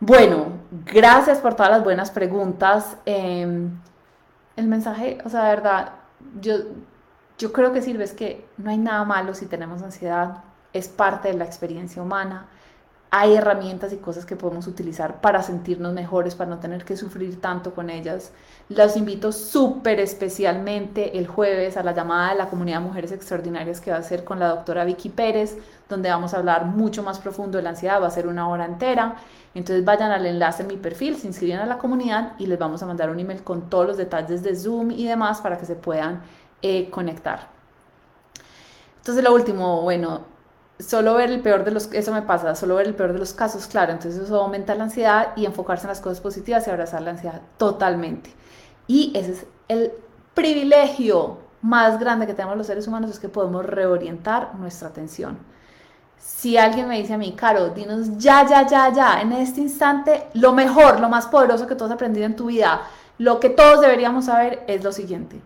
Bueno, 0.00 0.46
gracias 0.84 1.38
por 1.38 1.54
todas 1.54 1.72
las 1.72 1.82
buenas 1.82 2.10
preguntas. 2.10 2.96
Em, 3.04 3.80
el 4.56 4.66
mensaje, 4.66 5.18
o 5.24 5.28
sea, 5.28 5.44
de 5.44 5.50
verdad, 5.50 5.92
yo, 6.40 6.54
yo 7.38 7.52
creo 7.52 7.72
que 7.72 7.82
sirve 7.82 8.04
es 8.04 8.12
que 8.12 8.46
no 8.58 8.70
hay 8.70 8.78
nada 8.78 9.04
malo 9.04 9.34
si 9.34 9.46
tenemos 9.46 9.82
ansiedad, 9.82 10.44
es 10.72 10.88
parte 10.88 11.28
de 11.28 11.34
la 11.34 11.44
experiencia 11.44 12.02
humana 12.02 12.46
hay 13.10 13.34
herramientas 13.34 13.92
y 13.92 13.96
cosas 13.96 14.26
que 14.26 14.36
podemos 14.36 14.66
utilizar 14.66 15.20
para 15.20 15.42
sentirnos 15.42 15.94
mejores, 15.94 16.34
para 16.34 16.50
no 16.50 16.58
tener 16.58 16.84
que 16.84 16.96
sufrir 16.96 17.40
tanto 17.40 17.74
con 17.74 17.88
ellas. 17.88 18.32
Los 18.68 18.96
invito 18.98 19.32
súper 19.32 19.98
especialmente 19.98 21.16
el 21.18 21.26
jueves 21.26 21.78
a 21.78 21.82
la 21.82 21.94
llamada 21.94 22.32
de 22.32 22.38
la 22.38 22.50
comunidad 22.50 22.80
de 22.80 22.86
mujeres 22.86 23.12
extraordinarias 23.12 23.80
que 23.80 23.90
va 23.90 23.96
a 23.96 24.02
ser 24.02 24.24
con 24.24 24.38
la 24.38 24.48
doctora 24.48 24.84
Vicky 24.84 25.08
Pérez, 25.08 25.56
donde 25.88 26.10
vamos 26.10 26.34
a 26.34 26.38
hablar 26.38 26.66
mucho 26.66 27.02
más 27.02 27.18
profundo 27.18 27.56
de 27.56 27.64
la 27.64 27.70
ansiedad, 27.70 28.02
va 28.02 28.08
a 28.08 28.10
ser 28.10 28.26
una 28.26 28.46
hora 28.46 28.66
entera. 28.66 29.16
Entonces 29.54 29.84
vayan 29.86 30.10
al 30.10 30.26
enlace 30.26 30.62
en 30.62 30.68
mi 30.68 30.76
perfil, 30.76 31.16
se 31.16 31.26
inscriben 31.26 31.60
a 31.60 31.66
la 31.66 31.78
comunidad 31.78 32.32
y 32.38 32.46
les 32.46 32.58
vamos 32.58 32.82
a 32.82 32.86
mandar 32.86 33.08
un 33.08 33.18
email 33.18 33.42
con 33.42 33.70
todos 33.70 33.86
los 33.86 33.96
detalles 33.96 34.42
de 34.42 34.54
Zoom 34.54 34.90
y 34.90 35.06
demás 35.06 35.40
para 35.40 35.56
que 35.56 35.64
se 35.64 35.76
puedan 35.76 36.20
eh, 36.60 36.90
conectar. 36.90 37.48
Entonces 38.98 39.24
lo 39.24 39.32
último, 39.34 39.80
bueno, 39.80 40.20
solo 40.78 41.14
ver 41.14 41.30
el 41.30 41.40
peor 41.40 41.64
de 41.64 41.70
los, 41.70 41.92
eso 41.92 42.12
me 42.12 42.22
pasa, 42.22 42.54
solo 42.54 42.76
ver 42.76 42.86
el 42.86 42.94
peor 42.94 43.12
de 43.12 43.18
los 43.18 43.32
casos, 43.32 43.66
claro, 43.66 43.92
entonces 43.92 44.22
eso 44.22 44.40
aumenta 44.40 44.74
la 44.74 44.84
ansiedad 44.84 45.32
y 45.36 45.44
enfocarse 45.44 45.84
en 45.84 45.88
las 45.88 46.00
cosas 46.00 46.20
positivas 46.20 46.66
y 46.66 46.70
abrazar 46.70 47.02
la 47.02 47.10
ansiedad 47.10 47.42
totalmente. 47.56 48.32
Y 48.86 49.12
ese 49.14 49.32
es 49.32 49.46
el 49.68 49.92
privilegio 50.34 51.38
más 51.62 51.98
grande 51.98 52.26
que 52.26 52.34
tenemos 52.34 52.56
los 52.56 52.66
seres 52.66 52.86
humanos, 52.86 53.10
es 53.10 53.18
que 53.18 53.28
podemos 53.28 53.66
reorientar 53.66 54.54
nuestra 54.54 54.88
atención. 54.88 55.38
Si 56.16 56.56
alguien 56.56 56.88
me 56.88 56.98
dice 56.98 57.14
a 57.14 57.18
mí, 57.18 57.32
Caro, 57.32 57.70
dinos 57.70 58.16
ya, 58.18 58.46
ya, 58.46 58.66
ya, 58.66 58.92
ya, 58.92 59.20
en 59.20 59.32
este 59.32 59.60
instante, 59.60 60.28
lo 60.34 60.52
mejor, 60.52 61.00
lo 61.00 61.08
más 61.08 61.26
poderoso 61.26 61.66
que 61.66 61.74
tú 61.74 61.84
has 61.84 61.90
aprendido 61.90 62.26
en 62.26 62.36
tu 62.36 62.46
vida, 62.46 62.82
lo 63.18 63.40
que 63.40 63.50
todos 63.50 63.80
deberíamos 63.80 64.26
saber 64.26 64.64
es 64.68 64.84
lo 64.84 64.92
siguiente, 64.92 65.40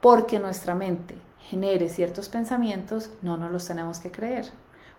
porque 0.00 0.38
nuestra 0.38 0.74
mente 0.74 1.16
genere 1.38 1.88
ciertos 1.88 2.28
pensamientos, 2.28 3.10
no 3.22 3.38
nos 3.38 3.50
los 3.50 3.66
tenemos 3.66 3.98
que 3.98 4.10
creer 4.10 4.50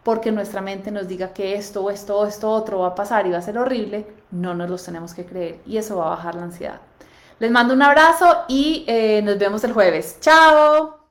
porque 0.05 0.31
nuestra 0.31 0.61
mente 0.61 0.91
nos 0.91 1.07
diga 1.07 1.33
que 1.33 1.55
esto 1.55 1.89
esto 1.89 2.27
esto 2.27 2.51
otro 2.51 2.79
va 2.81 2.89
a 2.89 2.95
pasar 2.95 3.25
y 3.25 3.31
va 3.31 3.39
a 3.39 3.41
ser 3.41 3.57
horrible, 3.57 4.05
no 4.29 4.53
nos 4.53 4.69
los 4.69 4.83
tenemos 4.83 5.15
que 5.15 5.25
creer 5.25 5.61
y 5.65 5.77
eso 5.77 5.97
va 5.97 6.05
a 6.05 6.09
bajar 6.11 6.35
la 6.35 6.43
ansiedad. 6.43 6.79
Les 7.39 7.49
mando 7.49 7.73
un 7.73 7.81
abrazo 7.81 8.45
y 8.47 8.85
eh, 8.87 9.21
nos 9.23 9.39
vemos 9.39 9.63
el 9.63 9.73
jueves. 9.73 10.17
¡Chao! 10.21 11.04